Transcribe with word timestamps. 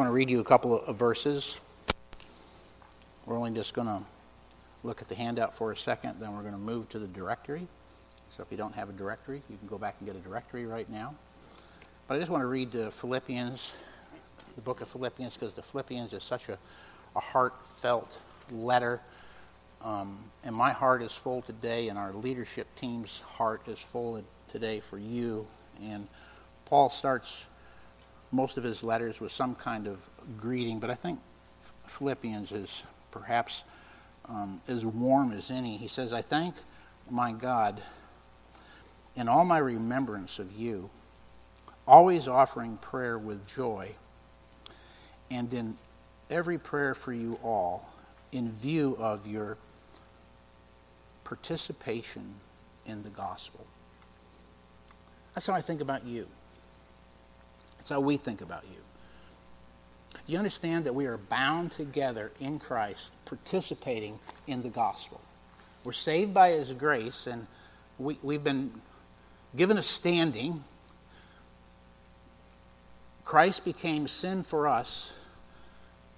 want 0.00 0.08
to 0.08 0.14
read 0.14 0.30
you 0.30 0.40
a 0.40 0.44
couple 0.44 0.80
of 0.80 0.96
verses. 0.96 1.60
We're 3.26 3.36
only 3.36 3.52
just 3.52 3.74
going 3.74 3.86
to 3.86 4.00
look 4.82 5.02
at 5.02 5.10
the 5.10 5.14
handout 5.14 5.52
for 5.52 5.72
a 5.72 5.76
second, 5.76 6.18
then 6.18 6.34
we're 6.34 6.40
going 6.40 6.54
to 6.54 6.58
move 6.58 6.88
to 6.88 6.98
the 6.98 7.06
directory. 7.06 7.68
So 8.30 8.42
if 8.42 8.50
you 8.50 8.56
don't 8.56 8.74
have 8.74 8.88
a 8.88 8.94
directory, 8.94 9.42
you 9.50 9.58
can 9.58 9.68
go 9.68 9.76
back 9.76 9.96
and 9.98 10.08
get 10.08 10.16
a 10.16 10.20
directory 10.20 10.64
right 10.64 10.88
now. 10.88 11.14
But 12.08 12.14
I 12.14 12.18
just 12.18 12.30
want 12.30 12.40
to 12.40 12.46
read 12.46 12.74
uh, 12.74 12.88
Philippians, 12.88 13.76
the 14.54 14.62
book 14.62 14.80
of 14.80 14.88
Philippians, 14.88 15.36
because 15.36 15.52
the 15.52 15.62
Philippians 15.62 16.14
is 16.14 16.22
such 16.22 16.48
a, 16.48 16.56
a 17.14 17.20
heartfelt 17.20 18.18
letter. 18.50 19.02
Um, 19.84 20.24
and 20.44 20.56
my 20.56 20.70
heart 20.70 21.02
is 21.02 21.14
full 21.14 21.42
today, 21.42 21.88
and 21.88 21.98
our 21.98 22.14
leadership 22.14 22.74
team's 22.74 23.20
heart 23.20 23.68
is 23.68 23.78
full 23.78 24.24
today 24.48 24.80
for 24.80 24.96
you. 24.96 25.46
And 25.82 26.08
Paul 26.64 26.88
starts 26.88 27.44
most 28.32 28.56
of 28.56 28.64
his 28.64 28.82
letters 28.82 29.20
with 29.20 29.32
some 29.32 29.54
kind 29.54 29.86
of 29.86 30.08
greeting, 30.38 30.78
but 30.78 30.90
I 30.90 30.94
think 30.94 31.18
Philippians 31.86 32.52
is 32.52 32.84
perhaps 33.10 33.64
um, 34.28 34.60
as 34.68 34.86
warm 34.86 35.32
as 35.32 35.50
any. 35.50 35.76
He 35.76 35.88
says, 35.88 36.12
I 36.12 36.22
thank 36.22 36.54
my 37.10 37.32
God 37.32 37.82
in 39.16 39.28
all 39.28 39.44
my 39.44 39.58
remembrance 39.58 40.38
of 40.38 40.52
you, 40.52 40.88
always 41.86 42.28
offering 42.28 42.76
prayer 42.76 43.18
with 43.18 43.46
joy, 43.48 43.90
and 45.30 45.52
in 45.52 45.76
every 46.30 46.58
prayer 46.58 46.94
for 46.94 47.12
you 47.12 47.38
all, 47.42 47.92
in 48.30 48.52
view 48.52 48.96
of 49.00 49.26
your 49.26 49.56
participation 51.24 52.34
in 52.86 53.02
the 53.02 53.10
gospel. 53.10 53.66
That's 55.34 55.46
how 55.46 55.54
I 55.54 55.60
think 55.60 55.80
about 55.80 56.04
you. 56.04 56.26
That's 57.90 57.96
how 57.96 58.06
we 58.06 58.18
think 58.18 58.40
about 58.40 58.62
you. 58.70 58.76
Do 60.24 60.32
you 60.32 60.38
understand 60.38 60.84
that 60.84 60.94
we 60.94 61.06
are 61.06 61.16
bound 61.16 61.72
together 61.72 62.30
in 62.38 62.60
Christ, 62.60 63.10
participating 63.24 64.20
in 64.46 64.62
the 64.62 64.68
gospel? 64.68 65.20
We're 65.82 65.90
saved 65.90 66.32
by 66.32 66.50
His 66.50 66.72
grace, 66.72 67.26
and 67.26 67.48
we, 67.98 68.16
we've 68.22 68.44
been 68.44 68.70
given 69.56 69.76
a 69.76 69.82
standing. 69.82 70.62
Christ 73.24 73.64
became 73.64 74.06
sin 74.06 74.44
for 74.44 74.68
us 74.68 75.12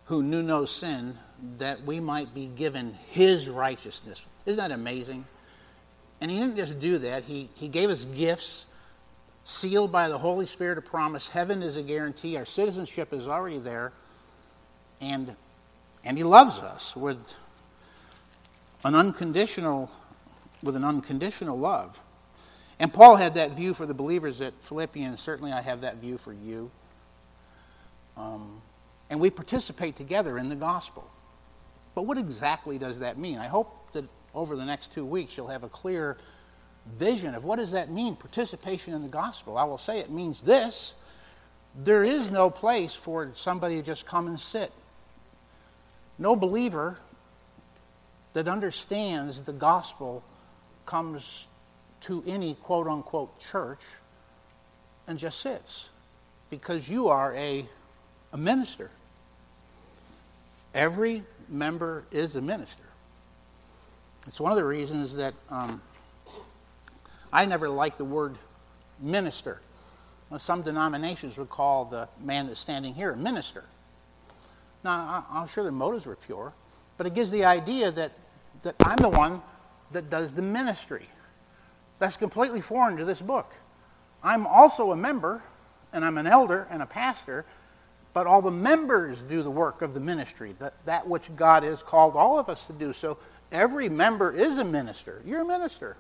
who 0.04 0.22
knew 0.22 0.42
no 0.42 0.66
sin, 0.66 1.16
that 1.56 1.84
we 1.84 2.00
might 2.00 2.34
be 2.34 2.48
given 2.48 2.92
His 3.08 3.48
righteousness. 3.48 4.20
Isn't 4.44 4.58
that 4.58 4.72
amazing? 4.72 5.24
And 6.20 6.30
He 6.30 6.38
didn't 6.38 6.56
just 6.56 6.78
do 6.80 6.98
that, 6.98 7.24
He, 7.24 7.48
he 7.54 7.68
gave 7.68 7.88
us 7.88 8.04
gifts 8.04 8.66
sealed 9.44 9.90
by 9.90 10.08
the 10.08 10.18
Holy 10.18 10.46
Spirit 10.46 10.78
of 10.78 10.84
promise. 10.84 11.28
Heaven 11.28 11.62
is 11.62 11.76
a 11.76 11.82
guarantee. 11.82 12.36
Our 12.36 12.44
citizenship 12.44 13.12
is 13.12 13.26
already 13.26 13.58
there. 13.58 13.92
And, 15.00 15.34
and 16.04 16.16
He 16.16 16.24
loves 16.24 16.60
us 16.60 16.96
with 16.96 17.36
an 18.84 18.94
unconditional, 18.94 19.90
with 20.62 20.76
an 20.76 20.84
unconditional 20.84 21.58
love. 21.58 22.00
And 22.78 22.92
Paul 22.92 23.16
had 23.16 23.34
that 23.34 23.52
view 23.52 23.74
for 23.74 23.86
the 23.86 23.94
believers 23.94 24.40
at 24.40 24.54
Philippians. 24.60 25.20
Certainly, 25.20 25.52
I 25.52 25.60
have 25.60 25.82
that 25.82 25.96
view 25.96 26.18
for 26.18 26.32
you. 26.32 26.70
Um, 28.16 28.60
and 29.10 29.20
we 29.20 29.30
participate 29.30 29.96
together 29.96 30.38
in 30.38 30.48
the 30.48 30.56
gospel. 30.56 31.08
But 31.94 32.06
what 32.06 32.18
exactly 32.18 32.78
does 32.78 33.00
that 33.00 33.18
mean? 33.18 33.38
I 33.38 33.46
hope 33.46 33.92
that 33.92 34.04
over 34.34 34.56
the 34.56 34.64
next 34.64 34.94
two 34.94 35.04
weeks 35.04 35.36
you'll 35.36 35.48
have 35.48 35.64
a 35.64 35.68
clear 35.68 36.16
vision 36.86 37.34
of 37.34 37.44
what 37.44 37.56
does 37.56 37.72
that 37.72 37.90
mean, 37.90 38.16
participation 38.16 38.94
in 38.94 39.02
the 39.02 39.08
gospel. 39.08 39.56
I 39.56 39.64
will 39.64 39.78
say 39.78 39.98
it 39.98 40.10
means 40.10 40.42
this 40.42 40.94
there 41.74 42.04
is 42.04 42.30
no 42.30 42.50
place 42.50 42.94
for 42.94 43.30
somebody 43.34 43.76
to 43.76 43.82
just 43.82 44.04
come 44.04 44.26
and 44.26 44.38
sit. 44.38 44.70
No 46.18 46.36
believer 46.36 46.98
that 48.34 48.46
understands 48.46 49.40
the 49.40 49.52
gospel 49.52 50.22
comes 50.84 51.46
to 52.02 52.22
any 52.26 52.54
quote 52.54 52.86
unquote 52.86 53.38
church 53.38 53.84
and 55.06 55.18
just 55.18 55.40
sits 55.40 55.88
because 56.50 56.90
you 56.90 57.08
are 57.08 57.34
a, 57.34 57.64
a 58.32 58.36
minister. 58.36 58.90
Every 60.74 61.22
member 61.48 62.04
is 62.10 62.36
a 62.36 62.40
minister. 62.40 62.82
It's 64.26 64.40
one 64.40 64.52
of 64.52 64.58
the 64.58 64.64
reasons 64.64 65.16
that 65.16 65.34
um, 65.50 65.80
I 67.32 67.46
never 67.46 67.68
liked 67.68 67.98
the 67.98 68.04
word 68.04 68.36
minister. 69.00 69.60
Well, 70.28 70.38
some 70.38 70.62
denominations 70.62 71.38
would 71.38 71.50
call 71.50 71.86
the 71.86 72.08
man 72.22 72.46
that's 72.46 72.60
standing 72.60 72.94
here 72.94 73.12
a 73.12 73.16
minister. 73.16 73.64
Now, 74.84 75.24
I'm 75.30 75.46
sure 75.46 75.62
their 75.62 75.72
motives 75.72 76.06
were 76.06 76.16
pure, 76.16 76.52
but 76.98 77.06
it 77.06 77.14
gives 77.14 77.30
the 77.30 77.44
idea 77.44 77.90
that, 77.92 78.12
that 78.62 78.74
I'm 78.80 78.96
the 78.96 79.08
one 79.08 79.40
that 79.92 80.10
does 80.10 80.32
the 80.32 80.42
ministry. 80.42 81.06
That's 81.98 82.16
completely 82.16 82.60
foreign 82.60 82.96
to 82.96 83.04
this 83.04 83.20
book. 83.20 83.52
I'm 84.24 84.46
also 84.46 84.90
a 84.90 84.96
member, 84.96 85.42
and 85.92 86.04
I'm 86.04 86.18
an 86.18 86.26
elder 86.26 86.66
and 86.70 86.82
a 86.82 86.86
pastor, 86.86 87.44
but 88.12 88.26
all 88.26 88.42
the 88.42 88.50
members 88.50 89.22
do 89.22 89.42
the 89.42 89.50
work 89.50 89.82
of 89.82 89.94
the 89.94 90.00
ministry, 90.00 90.54
that, 90.58 90.74
that 90.84 91.08
which 91.08 91.34
God 91.36 91.62
has 91.62 91.82
called 91.82 92.16
all 92.16 92.38
of 92.38 92.48
us 92.48 92.66
to 92.66 92.72
do. 92.72 92.92
So 92.92 93.18
every 93.50 93.88
member 93.88 94.32
is 94.32 94.58
a 94.58 94.64
minister. 94.64 95.22
You're 95.24 95.42
a 95.42 95.46
minister 95.46 95.96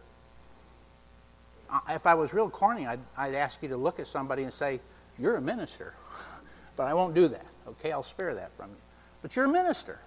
if 1.90 2.06
I 2.06 2.14
was 2.14 2.34
real 2.34 2.50
corny, 2.50 2.86
I'd, 2.86 3.00
I'd 3.16 3.34
ask 3.34 3.62
you 3.62 3.68
to 3.70 3.76
look 3.76 4.00
at 4.00 4.06
somebody 4.06 4.42
and 4.42 4.52
say, 4.52 4.80
You're 5.18 5.36
a 5.36 5.40
minister. 5.40 5.94
but 6.76 6.86
I 6.86 6.94
won't 6.94 7.14
do 7.14 7.28
that, 7.28 7.46
okay? 7.66 7.92
I'll 7.92 8.02
spare 8.02 8.34
that 8.34 8.54
from 8.56 8.70
you. 8.70 8.76
But 9.22 9.36
you're 9.36 9.46
a 9.46 9.52
minister. 9.52 9.98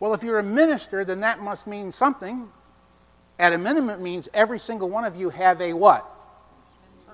Well, 0.00 0.14
if 0.14 0.22
you're 0.22 0.38
a 0.38 0.44
minister, 0.44 1.04
then 1.04 1.20
that 1.20 1.40
must 1.40 1.66
mean 1.66 1.92
something. 1.92 2.48
At 3.38 3.52
a 3.52 3.58
minimum, 3.58 3.90
it 3.90 4.00
means 4.00 4.28
every 4.34 4.58
single 4.58 4.88
one 4.88 5.04
of 5.04 5.16
you 5.16 5.30
have 5.30 5.60
a 5.60 5.72
what? 5.72 6.08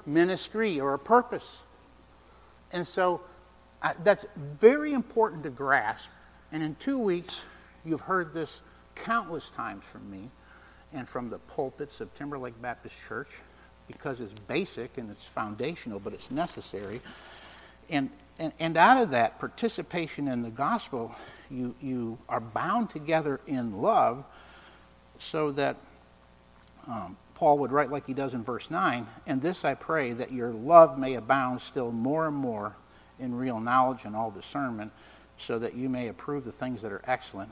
Ministry 0.06 0.80
or 0.80 0.94
a 0.94 0.98
purpose. 0.98 1.62
And 2.72 2.86
so 2.86 3.20
uh, 3.82 3.92
that's 4.02 4.26
very 4.36 4.92
important 4.92 5.42
to 5.44 5.50
grasp. 5.50 6.10
And 6.52 6.62
in 6.62 6.74
two 6.76 6.98
weeks, 6.98 7.44
you've 7.84 8.02
heard 8.02 8.32
this 8.34 8.62
countless 8.94 9.50
times 9.50 9.84
from 9.84 10.10
me 10.10 10.30
and 10.92 11.08
from 11.08 11.30
the 11.30 11.38
pulpits 11.38 12.00
of 12.00 12.12
Timberlake 12.14 12.60
Baptist 12.60 13.06
Church 13.06 13.40
because 13.86 14.20
it's 14.20 14.32
basic 14.32 14.98
and 14.98 15.10
it's 15.10 15.26
foundational, 15.26 15.98
but 15.98 16.12
it's 16.12 16.30
necessary. 16.30 17.00
And, 17.88 18.10
and, 18.38 18.52
and 18.60 18.76
out 18.76 19.02
of 19.02 19.10
that 19.10 19.38
participation 19.38 20.28
in 20.28 20.42
the 20.42 20.50
gospel, 20.50 21.14
you, 21.50 21.74
you 21.80 22.18
are 22.28 22.40
bound 22.40 22.90
together 22.90 23.40
in 23.46 23.80
love 23.80 24.24
so 25.18 25.50
that 25.52 25.76
um, 26.86 27.16
Paul 27.34 27.58
would 27.58 27.72
write 27.72 27.90
like 27.90 28.06
he 28.06 28.14
does 28.14 28.34
in 28.34 28.42
verse 28.42 28.70
9, 28.70 29.06
and 29.26 29.42
this 29.42 29.64
I 29.64 29.74
pray 29.74 30.12
that 30.12 30.32
your 30.32 30.50
love 30.50 30.98
may 30.98 31.14
abound 31.14 31.60
still 31.60 31.90
more 31.92 32.26
and 32.26 32.36
more 32.36 32.74
in 33.18 33.34
real 33.34 33.60
knowledge 33.60 34.04
and 34.04 34.16
all 34.16 34.30
discernment, 34.30 34.92
so 35.36 35.58
that 35.58 35.74
you 35.74 35.88
may 35.88 36.08
approve 36.08 36.44
the 36.44 36.52
things 36.52 36.82
that 36.82 36.92
are 36.92 37.02
excellent 37.06 37.50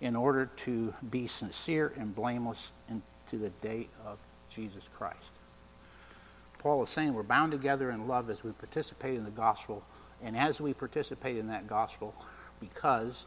in 0.00 0.16
order 0.16 0.46
to 0.56 0.94
be 1.10 1.26
sincere 1.26 1.92
and 1.96 2.14
blameless 2.14 2.72
into 2.88 3.42
the 3.42 3.50
day 3.66 3.88
of 4.06 4.20
Jesus 4.48 4.88
Christ. 4.94 5.32
Paul 6.58 6.82
is 6.82 6.90
saying 6.90 7.14
we're 7.14 7.22
bound 7.22 7.52
together 7.52 7.90
in 7.90 8.06
love 8.06 8.28
as 8.28 8.44
we 8.44 8.52
participate 8.52 9.16
in 9.16 9.24
the 9.24 9.30
gospel, 9.30 9.82
and 10.22 10.36
as 10.36 10.60
we 10.60 10.74
participate 10.74 11.36
in 11.36 11.46
that 11.48 11.66
gospel, 11.66 12.14
because, 12.60 13.24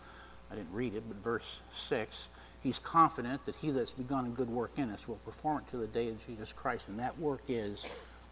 I 0.51 0.56
didn't 0.56 0.73
read 0.73 0.94
it, 0.94 1.03
but 1.07 1.17
verse 1.17 1.61
6, 1.73 2.29
he's 2.61 2.78
confident 2.79 3.44
that 3.45 3.55
he 3.55 3.72
that's 3.72 3.91
begun 3.91 4.25
a 4.25 4.29
good 4.29 4.50
work 4.50 4.72
in 4.78 4.91
us 4.91 5.07
will 5.07 5.16
perform 5.17 5.59
it 5.59 5.72
to 5.72 5.78
the 5.78 5.88
day 5.88 6.09
of 6.09 6.25
Jesus 6.25 6.53
Christ, 6.53 6.88
and 6.88 7.00
that 7.00 7.17
work 7.17 7.41
is 7.47 7.85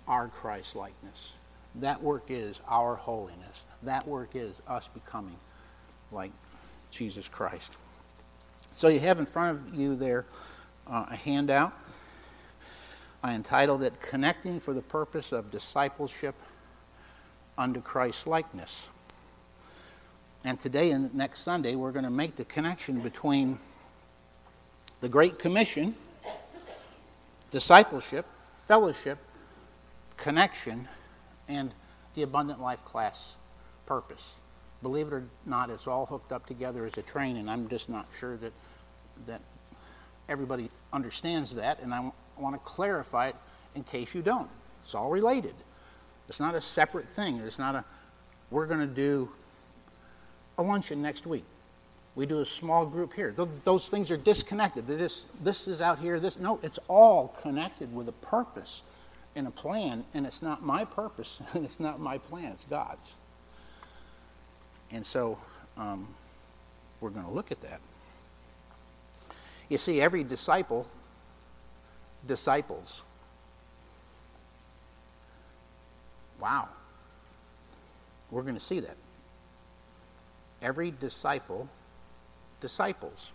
our 0.08 0.28
Christ 0.28 0.76
likeness. 0.76 1.32
That 1.76 2.02
work 2.04 2.26
is 2.30 2.60
our 2.68 2.96
holiness. 2.96 3.64
That 3.84 4.08
work 4.08 4.36
is 4.36 4.62
us 4.68 4.88
becoming 4.90 5.38
like 6.12 6.32
Jesus 6.92 7.28
Christ. 7.28 7.76
So 8.82 8.88
you 8.88 9.00
have 9.02 9.20
in 9.20 9.28
front 9.28 9.60
of 9.60 9.76
you 9.76 9.96
there 9.96 10.26
uh, 10.88 11.06
a 11.12 11.16
handout. 11.16 11.72
I 13.22 13.36
entitled 13.36 13.84
it 13.84 14.02
Connecting 14.02 14.60
for 14.60 14.74
the 14.74 14.82
Purpose 14.82 15.32
of 15.32 15.52
Discipleship 15.52 16.34
Unto 17.60 17.80
Christ 17.80 18.26
Likeness. 18.26 18.90
And 20.44 20.60
today 20.60 20.90
and 20.90 21.14
next 21.14 21.42
Sunday, 21.42 21.76
we're 21.76 21.92
going 21.92 22.06
to 22.06 22.10
make 22.10 22.38
the 22.38 22.46
connection 22.46 23.02
between 23.02 23.60
the 25.00 25.08
Great 25.08 25.38
Commission, 25.38 25.94
discipleship, 27.52 28.26
fellowship, 28.66 29.20
connection, 30.18 30.88
and 31.48 31.72
the 32.16 32.24
abundant 32.24 32.60
life 32.60 32.84
class 32.84 33.36
purpose 33.86 34.34
believe 34.82 35.08
it 35.08 35.14
or 35.14 35.24
not, 35.46 35.70
it's 35.70 35.88
all 35.88 36.06
hooked 36.06 36.32
up 36.32 36.46
together 36.46 36.86
as 36.86 36.98
a 36.98 37.02
train, 37.02 37.38
and 37.38 37.50
I'm 37.50 37.68
just 37.70 37.90
not 37.90 38.08
sure 38.18 38.38
that 38.38 38.54
that 39.28 39.42
everybody 40.30 40.70
understands 40.94 41.56
that, 41.56 41.80
and 41.82 41.94
I 41.94 42.12
want 42.38 42.56
to 42.56 42.60
clarify 42.60 43.30
it 43.30 43.36
in 43.76 43.84
case 43.84 44.14
you 44.16 44.22
don't. 44.22 44.50
It's 44.84 44.96
all 44.96 45.10
related. 45.10 45.54
It's 46.28 46.40
not 46.40 46.56
a 46.56 46.62
separate 46.62 47.08
thing. 47.10 47.38
It's 47.38 47.60
not 47.60 47.76
a 47.76 47.84
we're 48.52 48.68
going 48.68 48.82
to 48.82 48.94
do 48.94 49.30
a 50.58 50.62
luncheon 50.62 51.02
next 51.02 51.26
week. 51.26 51.46
We 52.16 52.26
do 52.26 52.42
a 52.42 52.46
small 52.46 52.86
group 52.86 53.14
here. 53.14 53.32
Th- 53.32 53.48
those 53.64 53.88
things 53.88 54.12
are 54.12 54.18
disconnected. 54.18 54.86
Just, 54.88 55.26
this 55.44 55.68
is 55.68 55.82
out 55.82 56.00
here. 56.00 56.20
This 56.20 56.38
no, 56.38 56.60
it's 56.62 56.78
all 56.90 57.30
connected 57.42 57.96
with 57.96 58.10
a 58.10 58.14
purpose 58.14 58.82
and 59.38 59.48
a 59.48 59.52
plan, 59.52 60.04
and 60.14 60.28
it's 60.28 60.42
not 60.42 60.62
my 60.62 60.84
purpose 60.84 61.42
and 61.54 61.64
it's 61.64 61.80
not 61.80 62.00
my 62.02 62.18
plan. 62.18 62.52
It's 62.52 62.66
God's. 62.66 63.16
And 64.92 65.06
so 65.06 65.38
um, 65.78 66.06
we're 67.00 67.12
going 67.12 67.26
to 67.26 67.32
look 67.32 67.52
at 67.52 67.62
that. 67.62 67.80
You 69.72 69.78
see, 69.78 70.02
every 70.02 70.26
disciple 70.26 70.86
disciples. 72.28 73.04
Wow. 76.42 76.68
We're 78.32 78.42
going 78.42 78.56
to 78.56 78.60
see 78.60 78.82
that. 78.82 78.98
Every 80.62 80.92
disciple 80.92 81.70
disciples. 82.60 83.32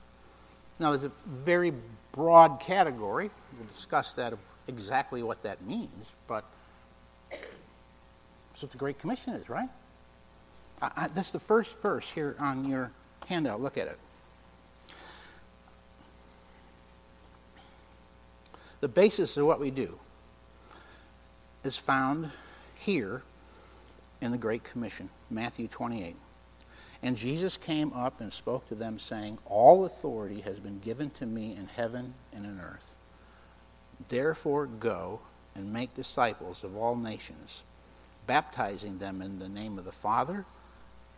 Now, 0.78 0.90
there's 0.90 1.04
a 1.04 1.12
very 1.26 1.72
broad 2.12 2.60
category. 2.60 3.30
We'll 3.58 3.68
discuss 3.68 4.12
that 4.12 4.34
of 4.34 4.38
exactly 4.68 5.22
what 5.22 5.42
that 5.44 5.62
means, 5.62 6.12
but 6.28 6.44
that's 7.30 8.60
what 8.60 8.72
the 8.72 8.78
Great 8.78 8.98
Commission 8.98 9.32
is, 9.32 9.48
right? 9.48 9.70
I, 10.82 11.08
that's 11.14 11.30
the 11.30 11.40
first 11.40 11.80
verse 11.80 12.10
here 12.10 12.36
on 12.38 12.68
your 12.68 12.90
handout. 13.26 13.62
Look 13.62 13.78
at 13.78 13.86
it. 13.86 13.98
The 18.86 18.92
basis 18.92 19.36
of 19.36 19.44
what 19.44 19.58
we 19.58 19.72
do 19.72 19.98
is 21.64 21.76
found 21.76 22.30
here 22.76 23.22
in 24.20 24.30
the 24.30 24.38
Great 24.38 24.62
Commission, 24.62 25.10
Matthew 25.28 25.66
28. 25.66 26.14
And 27.02 27.16
Jesus 27.16 27.56
came 27.56 27.92
up 27.94 28.20
and 28.20 28.32
spoke 28.32 28.68
to 28.68 28.76
them, 28.76 29.00
saying, 29.00 29.40
All 29.44 29.86
authority 29.86 30.40
has 30.42 30.60
been 30.60 30.78
given 30.78 31.10
to 31.10 31.26
me 31.26 31.56
in 31.56 31.66
heaven 31.66 32.14
and 32.32 32.44
in 32.44 32.60
earth. 32.60 32.94
Therefore, 34.08 34.66
go 34.66 35.18
and 35.56 35.72
make 35.72 35.92
disciples 35.94 36.62
of 36.62 36.76
all 36.76 36.94
nations, 36.94 37.64
baptizing 38.28 38.98
them 38.98 39.20
in 39.20 39.40
the 39.40 39.48
name 39.48 39.80
of 39.80 39.84
the 39.84 39.90
Father, 39.90 40.44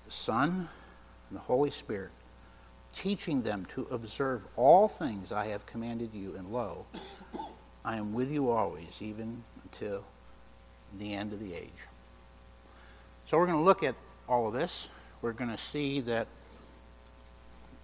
the 0.07 0.11
Son, 0.11 0.71
and 1.29 1.39
the 1.39 1.43
Holy 1.43 1.71
Spirit, 1.71 2.13
teaching 2.95 3.43
them 3.43 3.67
to 3.67 3.87
observe 3.91 4.47
all 4.57 4.89
things 4.89 5.33
I 5.33 5.49
have 5.49 5.67
commanded 5.67 6.15
you, 6.15 6.35
and 6.35 6.51
lo, 6.51 6.87
I 7.85 7.97
am 7.97 8.13
with 8.13 8.31
you 8.33 8.51
always, 8.51 9.01
even 9.01 9.43
until 9.63 10.05
the 10.99 11.15
end 11.15 11.33
of 11.33 11.41
the 11.41 11.55
age. 11.55 11.87
So 13.27 13.39
we're 13.39 13.47
going 13.47 13.59
to 13.59 13.65
look 13.65 13.83
at 13.83 13.95
all 14.29 14.49
of 14.49 14.55
this 14.55 14.89
we're 15.23 15.33
going 15.33 15.51
to 15.51 15.59
see 15.59 16.01
that 16.01 16.27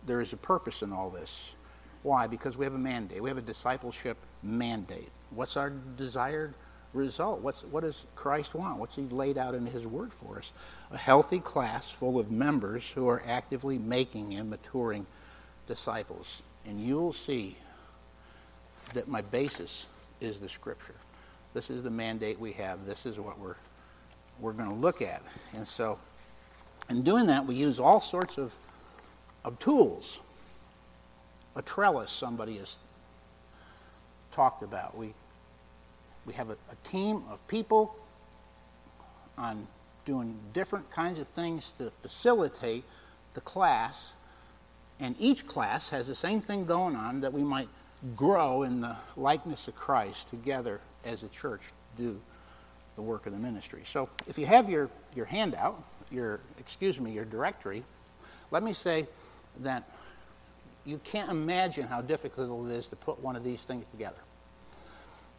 there 0.06 0.20
is 0.20 0.32
a 0.32 0.37
purpose 0.37 0.82
in 0.82 0.93
all 0.93 1.11
this. 1.11 1.55
Why? 2.02 2.26
Because 2.26 2.56
we 2.56 2.64
have 2.64 2.75
a 2.75 2.79
mandate. 2.79 3.23
We 3.23 3.31
have 3.31 3.38
a 3.38 3.43
discipleship 3.43 4.17
mandate. 4.43 5.08
What's 5.31 5.56
our 5.56 5.73
desired 5.96 6.55
result? 6.93 7.41
What's, 7.41 7.62
what 7.64 7.82
does 7.82 8.05
Christ 8.14 8.55
want? 8.55 8.79
What's 8.79 8.94
He 8.94 9.02
laid 9.02 9.38
out 9.38 9.55
in 9.55 9.67
His 9.67 9.87
Word 9.87 10.12
for 10.12 10.38
us? 10.38 10.52
A 10.93 10.99
healthy 10.99 11.41
class 11.41 11.91
full 11.91 12.20
of 12.20 12.31
members 12.31 12.88
who 12.91 13.08
are 13.08 13.23
actively 13.26 13.79
making 13.79 14.35
and 14.35 14.50
maturing 14.50 15.06
disciples. 15.67 16.43
And 16.67 16.79
you'll 16.79 17.12
see 17.12 17.56
that 18.92 19.08
my 19.08 19.22
basis 19.22 19.86
is 20.20 20.38
the 20.38 20.48
Scripture. 20.48 20.94
This 21.54 21.70
is 21.70 21.82
the 21.82 21.90
mandate 21.90 22.38
we 22.38 22.52
have. 22.52 22.84
This 22.84 23.06
is 23.06 23.19
what 23.19 23.38
we're, 23.38 23.56
we're 24.40 24.52
going 24.52 24.69
to 24.69 24.75
look 24.75 25.02
at. 25.02 25.22
And 25.54 25.66
so 25.66 25.98
in 26.90 27.02
doing 27.02 27.26
that, 27.26 27.46
we 27.46 27.54
use 27.54 27.81
all 27.81 28.00
sorts 28.00 28.38
of, 28.38 28.54
of 29.44 29.58
tools. 29.58 30.20
A 31.56 31.62
trellis, 31.62 32.10
somebody 32.10 32.58
has 32.58 32.76
talked 34.32 34.62
about. 34.62 34.96
We, 34.96 35.14
we 36.26 36.32
have 36.34 36.50
a, 36.50 36.56
a 36.70 36.76
team 36.88 37.22
of 37.31 37.46
people 37.46 37.96
on 39.38 39.66
doing 40.04 40.36
different 40.52 40.90
kinds 40.90 41.19
of 41.19 41.26
things 41.28 41.72
to 41.78 41.90
facilitate 42.00 42.84
the 43.34 43.40
class. 43.40 44.14
And 45.00 45.16
each 45.19 45.46
class 45.46 45.88
has 45.90 46.08
the 46.08 46.14
same 46.14 46.40
thing 46.40 46.66
going 46.66 46.96
on 46.96 47.20
that 47.22 47.32
we 47.32 47.42
might 47.42 47.69
grow 48.16 48.62
in 48.62 48.80
the 48.80 48.96
likeness 49.16 49.68
of 49.68 49.74
Christ 49.74 50.28
together 50.30 50.80
as 51.04 51.22
a 51.22 51.28
church 51.28 51.68
do 51.96 52.20
the 52.96 53.02
work 53.02 53.26
of 53.26 53.32
the 53.32 53.38
ministry. 53.38 53.82
So 53.84 54.08
if 54.26 54.38
you 54.38 54.46
have 54.46 54.68
your, 54.68 54.90
your 55.14 55.26
handout, 55.26 55.82
your, 56.10 56.40
excuse 56.58 57.00
me, 57.00 57.12
your 57.12 57.24
directory, 57.24 57.82
let 58.50 58.62
me 58.62 58.72
say 58.72 59.06
that 59.60 59.88
you 60.84 61.00
can't 61.02 61.30
imagine 61.30 61.86
how 61.86 62.02
difficult 62.02 62.68
it 62.68 62.74
is 62.74 62.88
to 62.88 62.96
put 62.96 63.20
one 63.20 63.36
of 63.36 63.44
these 63.44 63.64
things 63.64 63.84
together. 63.90 64.20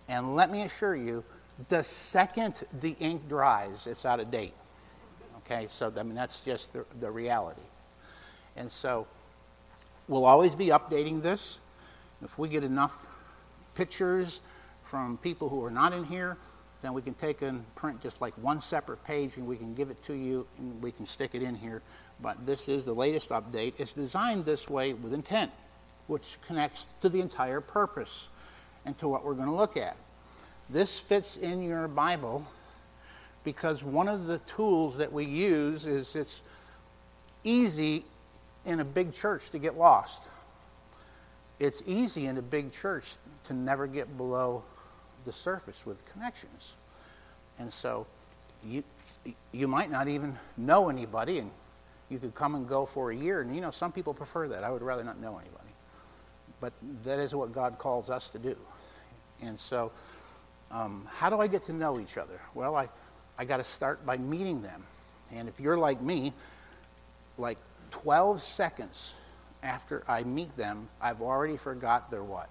And 0.08 0.36
let 0.36 0.52
me 0.52 0.64
assure 0.64 0.96
you, 0.96 1.24
the 1.70 1.84
second 1.84 2.64
the 2.82 2.96
ink 3.00 3.30
dries, 3.30 3.88
it's 3.88 4.06
out 4.06 4.20
of 4.20 4.32
date. 4.32 4.54
Okay, 5.38 5.68
so 5.70 5.94
I 5.96 6.04
mean, 6.04 6.16
that's 6.16 6.42
just 6.42 6.74
the, 6.74 6.86
the 7.00 7.10
reality. 7.10 7.62
And 8.58 8.72
so 8.72 9.08
we'll 10.08 10.26
always 10.26 10.56
be 10.56 10.68
updating 10.68 11.22
this. 11.22 11.60
If 12.26 12.40
we 12.40 12.50
get 12.50 12.64
enough 12.64 13.06
pictures 13.76 14.42
from 14.84 15.18
people 15.18 15.48
who 15.48 15.64
are 15.64 15.70
not 15.70 15.94
in 15.94 16.04
here, 16.04 16.38
then 16.82 16.94
we 16.94 17.04
can 17.04 17.14
take 17.14 17.44
and 17.44 17.64
print 17.76 18.02
just 18.02 18.20
like 18.20 18.34
one 18.34 18.62
separate 18.62 19.04
page 19.06 19.38
and 19.38 19.48
we 19.48 19.56
can 19.56 19.76
give 19.76 19.92
it 19.92 20.02
to 20.04 20.14
you 20.14 20.48
and 20.58 20.82
we 20.82 20.92
can 20.92 21.06
stick 21.06 21.36
it 21.36 21.44
in 21.44 21.54
here. 21.54 21.84
But 22.22 22.46
this 22.46 22.68
is 22.68 22.84
the 22.84 22.94
latest 22.94 23.30
update. 23.30 23.74
It's 23.78 23.94
designed 23.94 24.44
this 24.44 24.68
way 24.68 24.94
with 24.94 25.14
intent, 25.14 25.52
which 26.08 26.38
connects 26.48 26.88
to 27.02 27.10
the 27.10 27.22
entire 27.22 27.62
purpose 27.62 28.28
and 28.86 28.98
to 28.98 29.08
what 29.08 29.24
we're 29.24 29.36
going 29.36 29.50
to 29.50 29.56
look 29.56 29.78
at. 29.78 29.96
This 30.70 31.00
fits 31.00 31.38
in 31.38 31.62
your 31.62 31.88
Bible 31.88 32.46
because 33.44 33.84
one 33.84 34.08
of 34.08 34.26
the 34.26 34.40
tools 34.40 34.98
that 34.98 35.14
we 35.14 35.26
use 35.26 35.86
is 35.86 36.16
it's 36.16 36.42
easy 37.44 38.04
in 38.66 38.80
a 38.80 38.86
big 38.86 39.14
church 39.14 39.52
to 39.52 39.60
get 39.60 39.78
lost. 39.78 40.24
It's 41.60 41.84
easy 41.86 42.26
in 42.26 42.38
a 42.38 42.42
big 42.42 42.72
church 42.72 43.16
to 43.46 43.54
never 43.54 43.88
get 43.88 44.18
below 44.18 44.64
the 45.24 45.32
surface 45.32 45.86
with 45.86 46.06
connections. 46.12 46.74
And 47.58 47.72
so 47.72 48.06
you, 48.66 48.84
you 49.52 49.68
might 49.68 49.90
not 49.90 50.08
even 50.08 50.38
know 50.58 50.90
anybody, 50.90 51.40
and 51.40 51.50
you 52.10 52.20
could 52.20 52.36
come 52.36 52.56
and 52.56 52.68
go 52.68 52.86
for 52.86 53.12
a 53.12 53.16
year. 53.16 53.42
And 53.42 53.56
you 53.56 53.62
know, 53.62 53.72
some 53.72 53.92
people 53.92 54.14
prefer 54.14 54.48
that. 54.50 54.64
I 54.64 54.72
would 54.72 54.82
rather 54.82 55.04
not 55.04 55.20
know 55.20 55.38
anybody. 55.38 55.70
But 56.60 56.74
that 57.04 57.20
is 57.20 57.34
what 57.34 57.54
God 57.54 57.78
calls 57.78 58.10
us 58.10 58.30
to 58.32 58.40
do. 58.40 58.56
And 59.42 59.60
so, 59.60 59.92
um, 60.72 61.08
how 61.12 61.30
do 61.30 61.40
I 61.40 61.48
get 61.48 61.64
to 61.64 61.74
know 61.74 62.00
each 62.00 62.18
other? 62.18 62.40
Well, 62.54 62.76
I, 62.76 62.90
I 63.38 63.46
got 63.46 63.58
to 63.58 63.64
start 63.64 64.06
by 64.06 64.18
meeting 64.18 64.62
them. 64.62 64.84
And 65.34 65.48
if 65.48 65.60
you're 65.60 65.78
like 65.78 66.02
me, 66.02 66.34
like 67.38 67.58
12 67.92 68.42
seconds 68.42 69.14
after 69.66 70.04
I 70.08 70.24
meet 70.24 70.56
them, 70.56 70.88
I've 71.02 71.22
already 71.22 71.58
forgot 71.58 72.12
their 72.12 72.24
what? 72.24 72.50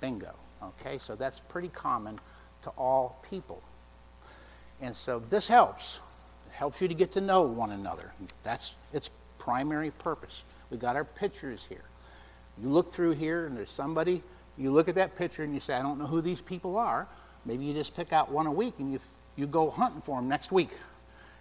Bingo. 0.00 0.34
Okay, 0.62 0.98
so 0.98 1.14
that's 1.14 1.40
pretty 1.40 1.68
common 1.68 2.18
to 2.62 2.70
all 2.70 3.22
people. 3.28 3.62
And 4.80 4.96
so 4.96 5.18
this 5.18 5.46
helps. 5.46 6.00
It 6.48 6.54
helps 6.54 6.80
you 6.80 6.88
to 6.88 6.94
get 6.94 7.12
to 7.12 7.20
know 7.20 7.42
one 7.42 7.72
another. 7.72 8.12
That's 8.42 8.74
its 8.92 9.10
primary 9.38 9.90
purpose. 9.90 10.44
We 10.70 10.76
got 10.76 10.96
our 10.96 11.04
pictures 11.04 11.66
here. 11.68 11.84
You 12.60 12.68
look 12.68 12.88
through 12.88 13.12
here 13.12 13.46
and 13.46 13.56
there's 13.56 13.70
somebody, 13.70 14.22
you 14.56 14.70
look 14.70 14.88
at 14.88 14.94
that 14.96 15.16
picture 15.16 15.42
and 15.42 15.54
you 15.54 15.60
say, 15.60 15.74
I 15.74 15.82
don't 15.82 15.98
know 15.98 16.06
who 16.06 16.20
these 16.20 16.40
people 16.40 16.76
are. 16.76 17.08
Maybe 17.44 17.64
you 17.64 17.74
just 17.74 17.96
pick 17.96 18.12
out 18.12 18.30
one 18.30 18.46
a 18.46 18.52
week 18.52 18.74
and 18.78 18.92
you, 18.92 19.00
you 19.36 19.46
go 19.46 19.70
hunting 19.70 20.00
for 20.00 20.20
them 20.20 20.28
next 20.28 20.52
week. 20.52 20.70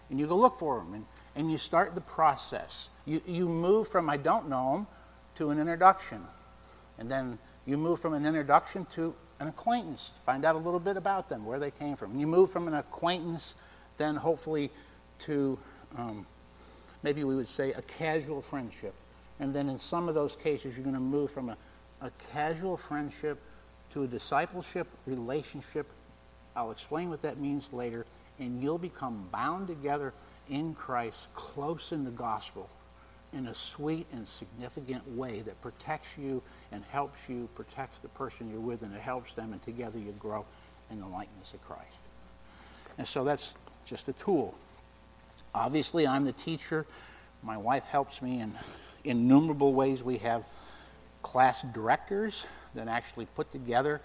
And 0.10 0.20
you 0.20 0.28
go 0.28 0.36
look 0.36 0.58
for 0.58 0.80
them 0.80 0.94
and, 0.94 1.06
and 1.36 1.52
you 1.52 1.58
start 1.58 1.96
the 1.96 2.02
process. 2.02 2.90
You, 3.06 3.22
you 3.26 3.48
move 3.48 3.88
from 3.88 4.10
I 4.10 4.18
don't 4.18 4.50
know 4.50 4.76
them 4.76 4.88
to 5.36 5.50
an 5.50 5.60
introduction. 5.60 6.22
And 7.00 7.10
then 7.10 7.40
you 7.66 7.78
move 7.78 8.00
from 8.00 8.14
an 8.14 8.26
introduction 8.26 8.86
to 8.92 9.14
an 9.40 9.48
acquaintance, 9.48 10.12
find 10.26 10.46
out 10.46 10.56
a 10.56 10.60
little 10.60 10.80
bit 10.80 10.98
about 10.98 11.30
them, 11.30 11.46
where 11.46 11.60
they 11.60 11.72
came 11.72 11.96
from. 11.96 12.18
You 12.20 12.28
move 12.28 12.52
from 12.52 12.68
an 12.68 12.76
acquaintance, 12.76 13.56
then 13.98 14.16
hopefully 14.16 14.70
to 15.20 15.58
um, 15.98 16.26
maybe 17.02 17.24
we 17.24 17.36
would 17.36 17.48
say 17.48 17.72
a 17.74 17.82
casual 17.82 18.42
friendship. 18.42 18.94
And 19.40 19.54
then 19.54 19.70
in 19.70 19.80
some 19.80 20.08
of 20.08 20.16
those 20.16 20.36
cases, 20.36 20.78
you're 20.78 20.84
going 20.84 20.94
to 20.94 21.00
move 21.00 21.32
from 21.32 21.50
a, 21.50 21.58
a 22.02 22.12
casual 22.32 22.78
friendship 22.78 23.40
to 23.94 24.04
a 24.04 24.08
discipleship 24.08 24.88
relationship. 25.08 25.88
I'll 26.56 26.72
explain 26.72 27.10
what 27.10 27.24
that 27.24 27.40
means 27.40 27.74
later. 27.74 28.06
And 28.40 28.62
you'll 28.62 28.78
become 28.78 29.28
bound 29.32 29.68
together 29.68 30.14
in 30.52 30.76
Christ, 30.76 31.34
close 31.34 31.92
in 31.92 32.06
the 32.06 32.12
gospel 32.12 32.70
in 33.34 33.48
a 33.48 33.56
sweet 33.56 34.06
and 34.12 34.28
significant 34.28 35.08
way 35.12 35.40
that 35.40 35.60
protects 35.62 36.18
you 36.18 36.44
and 36.72 36.84
helps 36.92 37.30
you, 37.30 37.48
protects 37.56 38.00
the 38.00 38.10
person 38.10 38.52
you're 38.52 38.60
with, 38.60 38.82
and 38.82 38.94
it 38.94 39.02
helps 39.02 39.34
them, 39.34 39.54
and 39.54 39.64
together 39.64 39.98
you 39.98 40.14
grow 40.20 40.46
in 40.92 41.00
the 41.00 41.08
likeness 41.08 41.54
of 41.54 41.62
Christ. 41.66 41.98
And 42.98 43.08
so 43.08 43.24
that's 43.24 43.56
just 43.86 44.10
a 44.10 44.14
tool. 44.14 44.54
Obviously, 45.56 46.06
I'm 46.06 46.26
the 46.26 46.34
teacher. 46.34 46.86
My 47.42 47.58
wife 47.58 47.86
helps 47.86 48.22
me 48.22 48.42
in 48.42 48.54
innumerable 49.06 49.74
ways. 49.74 50.04
We 50.04 50.18
have 50.18 50.44
class 51.22 51.62
directors 51.62 52.46
that 52.76 52.88
actually 52.88 53.28
put 53.28 53.52
together, 53.52 54.02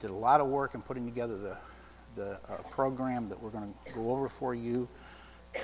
did 0.00 0.10
a 0.10 0.14
lot 0.14 0.40
of 0.40 0.48
work 0.48 0.74
in 0.74 0.82
putting 0.82 1.04
together 1.04 1.36
the, 1.36 1.56
the 2.16 2.32
uh, 2.32 2.56
program 2.70 3.28
that 3.28 3.40
we're 3.40 3.50
going 3.50 3.72
to 3.86 3.92
go 3.92 4.10
over 4.10 4.28
for 4.28 4.54
you. 4.54 4.88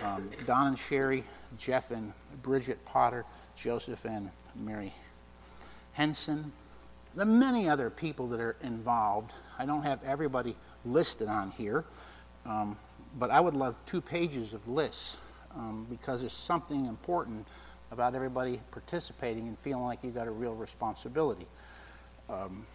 Um, 0.03 0.31
Don 0.47 0.69
and 0.69 0.79
Sherry, 0.79 1.25
Jeff 1.59 1.91
and 1.91 2.13
Bridget 2.43 2.85
Potter, 2.85 3.25
Joseph 3.57 4.05
and 4.05 4.31
Mary 4.57 4.93
Henson, 5.93 6.53
the 7.15 7.25
many 7.25 7.69
other 7.69 7.91
people 7.91 8.27
that 8.29 8.41
are 8.41 8.57
involved. 8.63 9.33
I 9.59 9.67
don't 9.67 9.83
have 9.83 10.03
everybody 10.05 10.57
listed 10.85 11.29
on 11.29 11.51
here, 11.51 11.85
um, 12.47 12.77
but 13.19 13.31
I 13.31 13.41
would 13.41 13.55
love 13.55 13.81
two 13.87 14.01
pages 14.01 14.55
of 14.55 14.67
lists 14.67 15.19
um, 15.55 15.87
because 15.91 16.21
there's 16.21 16.33
something 16.33 16.87
important 16.87 17.47
about 17.91 18.15
everybody 18.15 18.59
participating 18.71 19.49
and 19.49 19.59
feeling 19.59 19.85
like 19.85 19.99
you've 20.03 20.15
got 20.15 20.27
a 20.27 20.31
real 20.31 20.55
responsibility. 20.55 21.47
Um, 22.31 22.67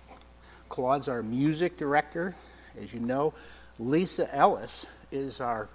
Claude's 0.70 1.08
our 1.08 1.24
music 1.24 1.78
director, 1.78 2.36
as 2.80 2.94
you 2.94 3.00
know. 3.00 3.34
Lisa 3.80 4.34
Ellis 4.36 4.86
is 5.12 5.42
our 5.42 5.70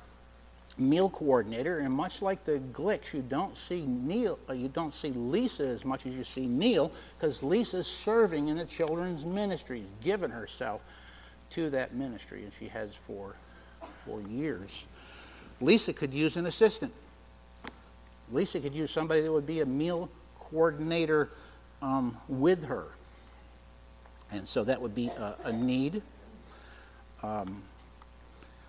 meal 0.78 1.10
coordinator, 1.10 1.78
and 1.78 1.92
much 1.92 2.22
like 2.22 2.44
the 2.44 2.58
Glicks, 2.72 3.12
you 3.12 3.22
don't 3.22 3.56
see 3.56 3.84
Neil, 3.86 4.38
uh, 4.48 4.52
you 4.52 4.68
don't 4.68 4.94
see 4.94 5.10
Lisa 5.10 5.66
as 5.66 5.84
much 5.84 6.06
as 6.06 6.16
you 6.16 6.24
see 6.24 6.46
Neil, 6.46 6.90
because 7.18 7.42
Lisa's 7.42 7.86
serving 7.86 8.48
in 8.48 8.56
the 8.56 8.64
children's 8.64 9.24
ministries, 9.24 9.86
giving 10.02 10.30
herself 10.30 10.80
to 11.50 11.68
that 11.70 11.94
ministry, 11.94 12.42
and 12.42 12.52
she 12.52 12.68
has 12.68 12.94
for 12.94 13.36
for 14.04 14.20
years. 14.22 14.86
Lisa 15.60 15.92
could 15.92 16.12
use 16.12 16.36
an 16.36 16.46
assistant. 16.46 16.92
Lisa 18.30 18.60
could 18.60 18.74
use 18.74 18.90
somebody 18.90 19.20
that 19.20 19.30
would 19.30 19.46
be 19.46 19.60
a 19.60 19.66
meal 19.66 20.08
coordinator 20.38 21.30
um, 21.82 22.16
with 22.28 22.64
her. 22.64 22.86
And 24.30 24.48
so 24.48 24.64
that 24.64 24.80
would 24.80 24.94
be 24.94 25.08
a, 25.08 25.34
a 25.44 25.52
need. 25.52 26.02
Um, 27.22 27.62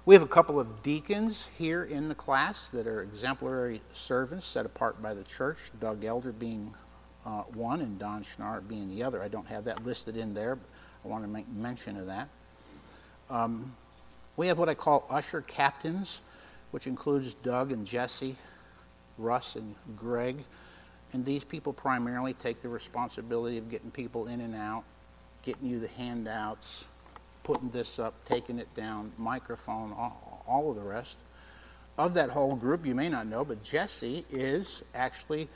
we 0.05 0.15
have 0.15 0.24
a 0.24 0.27
couple 0.27 0.60
of 0.60 0.83
deacons 0.83 1.48
here 1.57 1.83
in 1.83 2.10
the 2.10 2.15
class 2.15 2.67
that 2.69 2.88
are 2.88 3.01
exemplary 3.01 3.81
servants 3.93 4.45
set 4.45 4.65
apart 4.65 5.01
by 5.01 5.13
the 5.13 5.24
church, 5.24 5.72
Doug 5.79 6.03
Elder 6.03 6.33
being 6.33 6.74
uh, 7.25 7.43
one 7.53 7.79
and 7.79 7.98
Don 7.98 8.22
Schnarr 8.22 8.67
being 8.67 8.89
the 8.89 9.03
other. 9.03 9.24
I 9.24 9.29
don't 9.29 9.48
have 9.48 9.65
that 9.65 9.86
listed 9.86 10.17
in 10.17 10.33
there, 10.33 10.55
but 10.55 10.67
I 11.05 11.07
want 11.07 11.24
to 11.24 11.29
make 11.29 11.48
mention 11.48 11.98
of 11.98 12.07
that. 12.07 12.27
Um, 13.29 13.74
we 14.36 14.48
have 14.48 14.57
what 14.57 14.67
I 14.67 14.74
call 14.74 15.07
usher 15.10 15.39
captains, 15.39 16.22
which 16.72 16.86
includes 16.86 17.33
Doug 17.36 17.72
and 17.72 17.86
Jesse, 17.86 18.36
Russ 19.17 19.55
and 19.55 19.74
Greg. 19.95 20.43
And 21.13 21.24
these 21.24 21.45
people 21.45 21.72
primarily 21.72 22.33
take 22.33 22.60
the 22.60 22.67
responsibility 22.67 23.57
of 23.57 23.69
getting 23.72 23.91
people 23.91 24.27
in 24.27 24.41
and 24.41 24.55
out, 24.55 24.83
getting 25.43 25.69
you 25.69 25.79
the 25.79 25.88
handouts, 25.88 26.86
putting 27.44 27.70
this 27.70 28.00
up, 28.00 28.14
taking 28.26 28.60
it 28.60 28.74
down, 28.76 29.12
microphone, 29.18 29.94
all, 29.94 30.44
all 30.48 30.70
of 30.70 30.76
the 30.76 30.82
rest. 30.82 31.18
Of 31.98 32.16
that 32.16 32.32
whole 32.32 32.56
group, 32.56 32.86
you 32.86 32.96
may 32.96 33.10
not 33.10 33.28
know, 33.28 33.46
but 33.46 33.64
Jesse 33.64 34.26
is 34.32 34.84
actually 34.96 35.48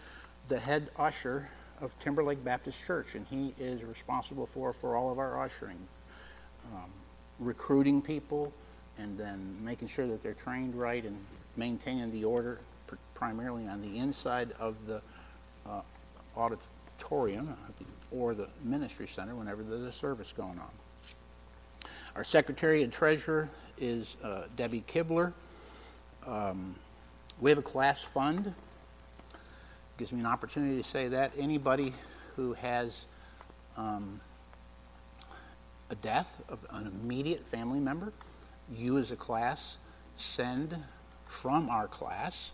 the 0.50 0.60
head 0.60 0.90
usher 0.98 1.50
of 1.82 1.98
Timberlake 2.00 2.44
Baptist 2.44 2.86
Church, 2.86 3.16
and 3.16 3.26
he 3.28 3.54
is 3.60 3.84
responsible 3.84 4.46
for 4.46 4.74
for 4.74 4.96
all 4.96 5.12
of 5.12 5.20
our 5.20 5.42
ushering, 5.42 5.80
um, 6.74 6.90
recruiting 7.40 8.02
people, 8.02 8.54
and 8.98 9.18
then 9.18 9.56
making 9.64 9.88
sure 9.88 10.08
that 10.08 10.22
they're 10.22 10.34
trained 10.34 10.76
right 10.76 11.04
and 11.04 11.18
maintaining 11.56 12.12
the 12.12 12.24
order, 12.24 12.60
pr- 12.86 12.96
primarily 13.16 13.68
on 13.68 13.82
the 13.82 13.98
inside 13.98 14.52
of 14.60 14.76
the 14.86 15.02
uh, 15.68 15.82
auditorium 16.36 17.56
or 18.12 18.34
the 18.34 18.48
ministry 18.64 19.08
center 19.08 19.36
whenever 19.36 19.64
there's 19.64 19.82
a 19.82 19.92
service 19.92 20.34
going 20.36 20.58
on. 20.60 20.70
Our 22.18 22.24
secretary 22.24 22.82
and 22.82 22.92
treasurer 22.92 23.48
is 23.78 24.18
uh, 24.24 24.46
Debbie 24.56 24.84
Kibler. 24.88 25.34
Um, 26.26 26.74
we 27.40 27.52
have 27.52 27.60
a 27.60 27.62
class 27.62 28.04
fund. 28.04 28.56
Gives 30.00 30.12
me 30.12 30.22
an 30.22 30.26
opportunity 30.26 30.82
to 30.82 30.84
say 30.84 31.10
that. 31.10 31.34
Anybody 31.38 31.94
who 32.36 32.54
has 32.54 33.06
um, 33.78 34.20
a 35.92 35.96
death 35.96 36.42
of 36.50 36.66
an 36.72 36.88
immediate 36.88 37.48
family 37.48 37.80
member, 37.80 38.12
you 38.76 38.98
as 38.98 39.12
a 39.12 39.16
class 39.16 39.78
send 40.18 40.76
from 41.28 41.70
our 41.70 41.86
class 41.86 42.52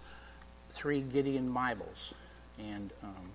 three 0.71 0.99
Gideon 0.99 1.53
Bibles. 1.53 2.13
And 2.59 2.91
um, 3.01 3.29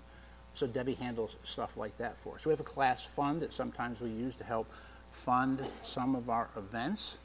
so 0.52 0.66
Debbie 0.66 0.92
handles 0.92 1.36
stuff 1.42 1.78
like 1.78 1.96
that 1.96 2.18
for 2.18 2.34
us. 2.34 2.44
We 2.44 2.50
have 2.50 2.60
a 2.60 2.64
class 2.64 3.06
fund 3.06 3.40
that 3.40 3.54
sometimes 3.54 4.02
we 4.02 4.10
use 4.10 4.36
to 4.36 4.44
help 4.44 4.70
fund 5.18 5.60
some 5.82 6.14
of 6.14 6.30
our 6.30 6.48
events 6.56 7.16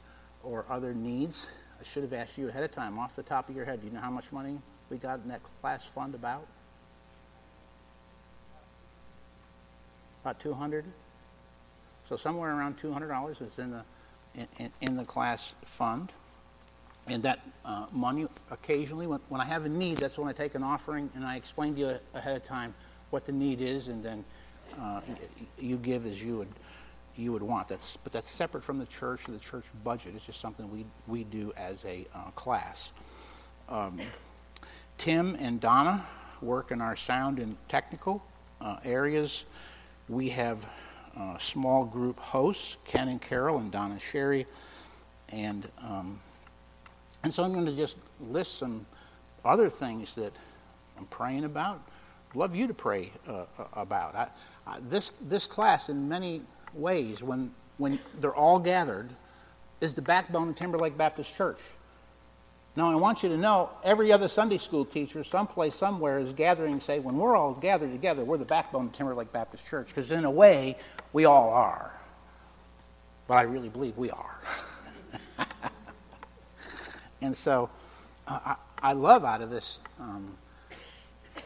or 0.42 0.64
other 0.68 0.92
needs. 0.92 1.46
I 1.80 1.84
should 1.84 2.02
have 2.02 2.12
asked 2.12 2.36
you 2.36 2.48
ahead 2.48 2.64
of 2.64 2.72
time, 2.72 2.98
off 2.98 3.14
the 3.14 3.22
top 3.22 3.48
of 3.48 3.54
your 3.54 3.64
head, 3.64 3.80
do 3.80 3.86
you 3.86 3.92
know 3.92 4.00
how 4.00 4.10
much 4.10 4.32
money 4.32 4.58
we 4.90 4.96
got 4.96 5.20
in 5.20 5.28
that 5.28 5.42
class 5.42 5.86
fund 5.86 6.14
about? 6.14 6.46
About 10.22 10.40
200? 10.40 10.84
So 12.06 12.16
somewhere 12.16 12.50
around 12.50 12.78
$200 12.78 13.42
is 13.42 13.58
in 13.58 13.70
the, 13.70 13.84
in, 14.58 14.70
in 14.80 14.96
the 14.96 15.04
class 15.04 15.54
fund. 15.64 16.10
And 17.06 17.22
that 17.22 17.40
uh, 17.64 17.86
money, 17.92 18.26
occasionally, 18.50 19.06
when, 19.06 19.20
when 19.28 19.40
I 19.40 19.44
have 19.44 19.66
a 19.66 19.68
need, 19.68 19.98
that's 19.98 20.18
when 20.18 20.28
I 20.28 20.32
take 20.32 20.54
an 20.54 20.62
offering 20.62 21.10
and 21.14 21.24
I 21.24 21.36
explain 21.36 21.74
to 21.74 21.80
you 21.80 21.98
ahead 22.14 22.36
of 22.36 22.44
time 22.44 22.74
what 23.10 23.26
the 23.26 23.32
need 23.32 23.60
is, 23.60 23.88
and 23.88 24.02
then 24.02 24.24
uh, 24.80 25.00
you 25.60 25.76
give 25.76 26.06
as 26.06 26.22
you 26.22 26.38
would 26.38 26.48
you 27.16 27.32
would 27.32 27.42
want. 27.42 27.68
That's, 27.68 27.96
but 27.96 28.12
that's 28.12 28.30
separate 28.30 28.64
from 28.64 28.78
the 28.78 28.86
church 28.86 29.26
and 29.26 29.38
the 29.38 29.42
church 29.42 29.64
budget. 29.84 30.14
It's 30.16 30.24
just 30.24 30.40
something 30.40 30.70
we, 30.70 30.84
we 31.06 31.24
do 31.24 31.52
as 31.56 31.84
a 31.84 32.06
uh, 32.14 32.30
class. 32.30 32.92
Um, 33.68 34.00
Tim 34.98 35.36
and 35.38 35.60
Donna 35.60 36.04
work 36.40 36.70
in 36.70 36.80
our 36.80 36.96
sound 36.96 37.38
and 37.38 37.56
technical 37.68 38.22
uh, 38.60 38.76
areas. 38.84 39.44
We 40.08 40.28
have 40.30 40.66
uh, 41.16 41.38
small 41.38 41.84
group 41.84 42.18
hosts, 42.18 42.76
Ken 42.84 43.08
and 43.08 43.20
Carol 43.20 43.58
and 43.58 43.70
Donna 43.70 43.98
Sherry. 43.98 44.46
And, 45.30 45.68
um, 45.82 46.18
and 47.22 47.32
so 47.32 47.42
I'm 47.42 47.52
going 47.52 47.66
to 47.66 47.76
just 47.76 47.98
list 48.20 48.58
some 48.58 48.86
other 49.44 49.70
things 49.70 50.14
that 50.16 50.32
I'm 50.98 51.06
praying 51.06 51.44
about. 51.44 51.80
Love 52.34 52.54
you 52.56 52.66
to 52.66 52.74
pray 52.74 53.12
uh, 53.28 53.44
about. 53.74 54.14
I, 54.14 54.28
I, 54.66 54.78
this, 54.88 55.10
this 55.22 55.46
class, 55.46 55.88
in 55.88 56.08
many 56.08 56.42
ways 56.74 57.22
when, 57.22 57.50
when 57.78 57.98
they're 58.20 58.34
all 58.34 58.58
gathered 58.58 59.08
is 59.80 59.94
the 59.94 60.02
backbone 60.02 60.50
of 60.50 60.56
Timberlake 60.56 60.96
Baptist 60.96 61.36
Church. 61.36 61.60
Now, 62.76 62.90
I 62.90 62.96
want 62.96 63.22
you 63.22 63.28
to 63.28 63.36
know 63.36 63.70
every 63.84 64.10
other 64.10 64.26
Sunday 64.26 64.56
school 64.56 64.84
teacher, 64.84 65.22
someplace, 65.22 65.76
somewhere, 65.76 66.18
is 66.18 66.32
gathering 66.32 66.80
say, 66.80 66.98
when 66.98 67.16
we're 67.16 67.36
all 67.36 67.54
gathered 67.54 67.92
together, 67.92 68.24
we're 68.24 68.36
the 68.36 68.44
backbone 68.44 68.86
of 68.86 68.92
Timberlake 68.92 69.32
Baptist 69.32 69.66
Church, 69.68 69.88
because 69.88 70.10
in 70.10 70.24
a 70.24 70.30
way, 70.30 70.76
we 71.12 71.24
all 71.24 71.50
are. 71.50 71.92
But 73.28 73.34
I 73.34 73.42
really 73.42 73.68
believe 73.68 73.96
we 73.96 74.10
are. 74.10 74.38
and 77.22 77.36
so 77.36 77.70
uh, 78.26 78.38
I, 78.44 78.56
I, 78.82 78.92
love 78.92 79.24
out 79.24 79.40
of 79.40 79.50
this 79.50 79.80
um, 80.00 80.36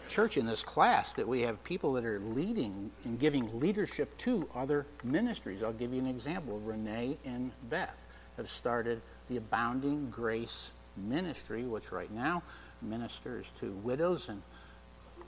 church 0.08 0.36
in 0.36 0.46
this 0.46 0.62
class 0.62 1.14
that 1.14 1.26
we 1.26 1.42
have 1.42 1.62
people 1.64 1.92
that 1.92 2.04
are 2.04 2.20
leading 2.20 2.90
and 3.04 3.18
giving 3.18 3.60
leadership 3.60 4.16
to 4.18 4.48
other 4.54 4.86
ministries. 5.04 5.62
I'll 5.62 5.72
give 5.72 5.92
you 5.92 6.00
an 6.00 6.06
example. 6.06 6.58
Renee 6.60 7.18
and 7.24 7.52
Beth 7.70 8.06
have 8.36 8.48
started 8.48 9.00
the 9.28 9.36
Abounding 9.36 10.10
Grace 10.10 10.70
Ministry, 10.96 11.64
which 11.64 11.92
right 11.92 12.10
now 12.10 12.42
ministers 12.82 13.50
to 13.60 13.72
widows 13.84 14.28
and 14.28 14.42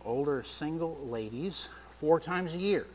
older 0.05 0.43
single 0.43 0.97
ladies 1.07 1.69
four 1.91 2.19
times 2.19 2.55
a 2.55 2.59
year. 2.59 2.87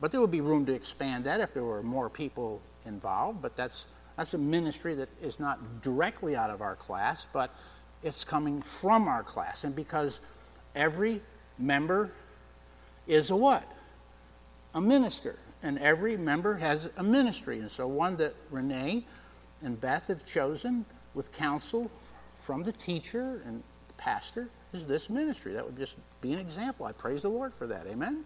But 0.00 0.12
there 0.12 0.20
would 0.20 0.30
be 0.30 0.40
room 0.40 0.64
to 0.66 0.72
expand 0.72 1.24
that 1.24 1.40
if 1.40 1.52
there 1.52 1.64
were 1.64 1.82
more 1.82 2.08
people 2.08 2.60
involved. 2.86 3.42
But 3.42 3.56
that's 3.56 3.86
that's 4.16 4.34
a 4.34 4.38
ministry 4.38 4.94
that 4.96 5.08
is 5.22 5.38
not 5.38 5.80
directly 5.80 6.34
out 6.34 6.50
of 6.50 6.60
our 6.60 6.74
class, 6.74 7.26
but 7.32 7.54
it's 8.02 8.24
coming 8.24 8.62
from 8.62 9.06
our 9.06 9.22
class. 9.22 9.62
And 9.62 9.76
because 9.76 10.20
every 10.78 11.20
member 11.58 12.10
is 13.06 13.30
a 13.30 13.36
what? 13.36 13.70
A 14.74 14.80
minister. 14.80 15.36
And 15.62 15.78
every 15.80 16.16
member 16.16 16.54
has 16.54 16.88
a 16.96 17.02
ministry. 17.02 17.58
And 17.58 17.70
so 17.70 17.86
one 17.88 18.16
that 18.18 18.34
Renee 18.50 19.04
and 19.60 19.78
Beth 19.78 20.06
have 20.06 20.24
chosen 20.24 20.86
with 21.14 21.32
counsel 21.32 21.90
from 22.40 22.62
the 22.62 22.72
teacher 22.72 23.42
and 23.44 23.62
the 23.88 23.94
pastor 23.94 24.48
is 24.72 24.86
this 24.86 25.10
ministry. 25.10 25.52
That 25.52 25.66
would 25.66 25.76
just 25.76 25.96
be 26.20 26.32
an 26.32 26.38
example. 26.38 26.86
I 26.86 26.92
praise 26.92 27.22
the 27.22 27.28
Lord 27.28 27.52
for 27.52 27.66
that. 27.66 27.86
Amen? 27.88 28.24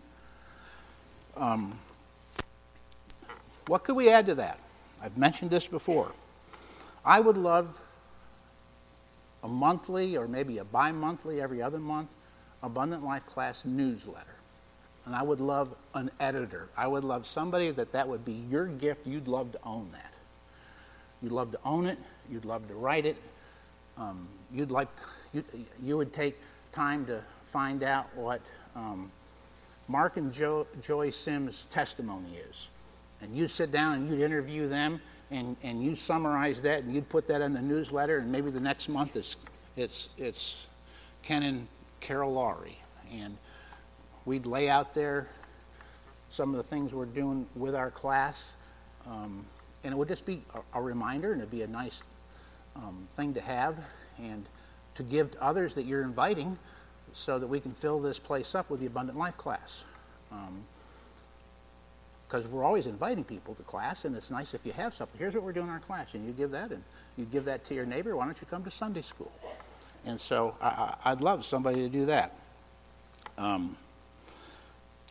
Um, 1.37 1.79
what 3.67 3.85
could 3.85 3.97
we 3.97 4.11
add 4.11 4.27
to 4.27 4.35
that? 4.35 4.59
I've 5.01 5.17
mentioned 5.17 5.51
this 5.51 5.67
before. 5.67 6.13
I 7.05 7.19
would 7.19 7.39
love 7.39 7.81
a 9.43 9.49
monthly 9.49 10.17
or 10.17 10.29
maybe 10.29 10.59
a 10.59 10.65
bi 10.65 10.93
monthly 10.93 11.41
every 11.41 11.63
other 11.63 11.79
month 11.79 12.11
Abundant 12.63 13.05
Life 13.05 13.27
class 13.27 13.65
newsletter. 13.65 14.27
And 15.05 15.15
I 15.15 15.23
would 15.23 15.41
love 15.41 15.75
an 15.95 16.11
editor. 16.21 16.69
I 16.77 16.87
would 16.87 17.05
love 17.05 17.27
somebody 17.27 17.71
that 17.73 17.93
that 17.93 18.09
would 18.09 18.25
be 18.25 18.45
your 18.51 18.67
gift. 18.67 19.07
You'd 19.07 19.27
love 19.27 19.53
to 19.53 19.59
own 19.65 19.89
that. 19.93 20.15
You'd 21.23 21.33
love 21.33 21.51
to 21.53 21.59
own 21.65 21.87
it. 21.87 21.99
You'd 22.31 22.45
love 22.45 22.69
to 22.69 22.75
write 22.75 23.05
it. 23.05 23.17
Um, 23.99 24.29
you'd 24.53 24.71
like 24.71 24.89
you, 25.33 25.45
you 25.83 25.97
would 25.97 26.13
take 26.13 26.37
time 26.73 27.05
to 27.07 27.21
find 27.45 27.83
out 27.83 28.07
what 28.15 28.41
um, 28.77 29.11
Mark 29.89 30.17
and 30.17 30.33
jo- 30.33 30.67
Joy 30.81 31.11
Sims' 31.11 31.67
testimony 31.71 32.37
is. 32.49 32.69
And 33.21 33.37
you'd 33.37 33.51
sit 33.51 33.73
down 33.73 33.95
and 33.95 34.09
you'd 34.09 34.21
interview 34.21 34.69
them 34.69 35.01
and, 35.31 35.57
and 35.63 35.83
you 35.83 35.95
summarize 35.95 36.63
that 36.63 36.83
and 36.83 36.95
you'd 36.95 37.09
put 37.09 37.27
that 37.29 37.41
in 37.41 37.53
the 37.53 37.63
newsletter 37.63 38.19
and 38.19 38.31
maybe 38.31 38.51
the 38.51 38.61
next 38.61 38.89
month 38.89 39.17
it's, 39.17 39.37
it's, 39.77 40.09
it's 40.19 40.67
Ken 41.23 41.43
and 41.43 41.67
Carol. 42.03 42.67
And 43.13 43.39
we'd 44.25 44.47
lay 44.47 44.69
out 44.69 44.95
there 44.95 45.29
some 46.29 46.51
of 46.51 46.57
the 46.57 46.63
things 46.63 46.93
we're 46.93 47.07
doing 47.07 47.47
with 47.55 47.75
our 47.75 47.91
class. 47.91 48.57
Um, 49.07 49.47
and 49.85 49.93
it 49.93 49.97
would 49.97 50.09
just 50.09 50.27
be 50.27 50.43
a, 50.55 50.79
a, 50.79 50.83
reminder 50.83 51.33
and 51.33 51.41
it'd 51.41 51.51
be 51.51 51.63
a 51.63 51.67
nice 51.67 52.03
um, 52.77 53.07
thing 53.17 53.35
to 53.35 53.41
have 53.41 53.77
and 54.19 54.47
to 54.95 55.03
give 55.03 55.33
to 55.33 55.43
others 55.43 55.75
that 55.75 55.85
you're 55.85 56.03
inviting 56.03 56.57
so 57.13 57.39
that 57.39 57.47
we 57.47 57.61
can 57.61 57.73
fill 57.73 58.01
this 58.01 58.19
place 58.19 58.55
up 58.55 58.71
with 58.71 58.81
the 58.81 58.87
Abundant 58.87 59.19
Life 59.19 59.37
class. 59.37 59.85
Because 62.27 62.47
um, 62.47 62.53
we're 62.53 62.65
always 62.65 62.87
inviting 62.87 63.25
people 63.25 63.55
to 63.57 63.63
class, 63.65 64.05
and 64.05 64.17
it's 64.17 64.31
nice 64.31 64.55
if 64.55 64.65
you 64.65 64.73
have 64.73 64.95
something. 64.95 65.19
Here's 65.19 65.35
what 65.35 65.43
we're 65.43 65.53
doing 65.53 65.67
in 65.67 65.73
our 65.73 65.81
class, 65.81 66.15
and 66.15 66.25
you 66.27 66.33
give 66.33 66.53
that, 66.53 66.71
and 66.71 66.83
you 67.17 67.27
give 67.27 67.45
that 67.45 67.65
to 67.65 67.75
your 67.75 67.85
neighbor. 67.85 68.17
Why 68.17 68.25
don't 68.25 68.41
you 68.41 68.47
come 68.49 68.65
to 68.65 68.71
Sunday 68.71 69.03
school? 69.03 69.33
And 70.05 70.21
so 70.21 70.57
I, 70.61 71.11
would 71.11 71.21
love 71.21 71.45
somebody 71.45 71.81
to 71.83 71.89
do 71.89 72.07
that. 72.07 72.37
Um, 73.39 73.77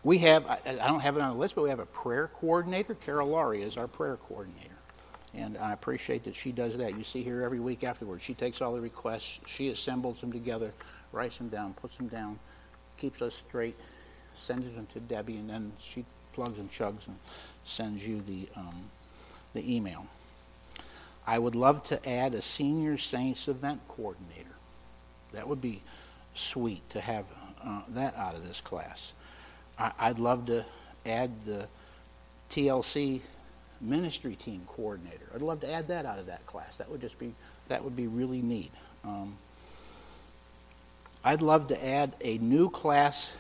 we 0.04 0.18
have, 0.20 0.46
I, 0.46 0.60
I, 0.66 0.74
don't 0.74 1.00
have 1.00 1.16
it 1.16 1.22
on 1.22 1.34
the 1.34 1.40
list, 1.40 1.56
but 1.56 1.64
we 1.64 1.70
have 1.70 1.80
a 1.80 1.86
prayer 1.86 2.30
coordinator. 2.34 2.96
Carol 2.96 3.30
Laurie 3.30 3.62
is 3.62 3.78
our 3.78 3.88
prayer 3.88 4.18
coordinator. 4.18 4.70
And 5.34 5.58
I 5.58 5.72
appreciate 5.72 6.26
that 6.26 6.36
she 6.36 6.52
does 6.52 6.78
that. 6.78 6.98
You 6.98 7.04
see 7.04 7.24
her 7.24 7.44
every 7.44 7.60
week 7.60 7.84
afterwards. 7.84 8.24
She 8.24 8.34
takes 8.34 8.62
all 8.62 8.74
the 8.74 8.82
requests, 8.82 9.40
she 9.46 9.70
assembles 9.70 10.20
them 10.20 10.32
together, 10.32 10.74
writes 11.14 11.38
them 11.38 11.48
down, 11.48 11.74
puts 11.74 11.96
them 11.98 12.08
down, 12.08 12.38
keeps 12.98 13.22
us 13.22 13.36
straight, 13.36 13.76
sends 14.36 14.74
them 14.74 14.88
to 14.94 15.00
Debbie, 15.00 15.38
and 15.38 15.50
then 15.50 15.72
she 15.80 16.04
plugs 16.34 16.60
and 16.60 16.70
chugs 16.70 17.08
and 17.08 17.18
sends 17.64 18.06
you 18.06 18.22
the, 18.22 18.50
um, 18.58 18.90
the 19.54 19.76
email. 19.76 20.06
I 21.26 21.40
would 21.40 21.56
love 21.56 21.84
to 21.84 22.10
add 22.10 22.34
a 22.34 22.42
senior 22.42 22.98
saints 22.98 23.48
event 23.48 23.82
coordinator. 23.88 24.50
That 25.34 25.48
would 25.48 25.62
be 25.62 25.82
sweet 26.34 26.88
to 26.92 27.02
have 27.02 27.26
uh, 27.64 27.82
that 27.90 28.16
out 28.16 28.36
of 28.36 28.48
this 28.48 28.62
class. 28.62 29.14
I, 29.78 30.10
would 30.10 30.20
love 30.20 30.46
to 30.48 30.64
add 31.06 31.32
the 31.46 31.68
TLC 32.52 33.22
ministry 33.80 34.36
team 34.36 34.62
coordinator. 34.68 35.26
I'd 35.34 35.42
love 35.42 35.62
to 35.62 35.72
add 35.72 35.88
that 35.88 36.06
out 36.06 36.20
of 36.20 36.28
that 36.28 36.46
class. 36.46 36.78
That 36.78 36.90
would 36.90 37.02
just 37.02 37.18
be 37.18 37.34
that 37.68 37.84
would 37.84 37.96
be 37.96 38.08
really 38.08 38.42
neat. 38.42 38.72
Um, 39.04 39.38
I'd 41.24 41.42
love 41.42 41.68
to 41.68 41.86
add 41.86 42.14
a 42.22 42.38
new 42.40 42.70
class 42.70 43.36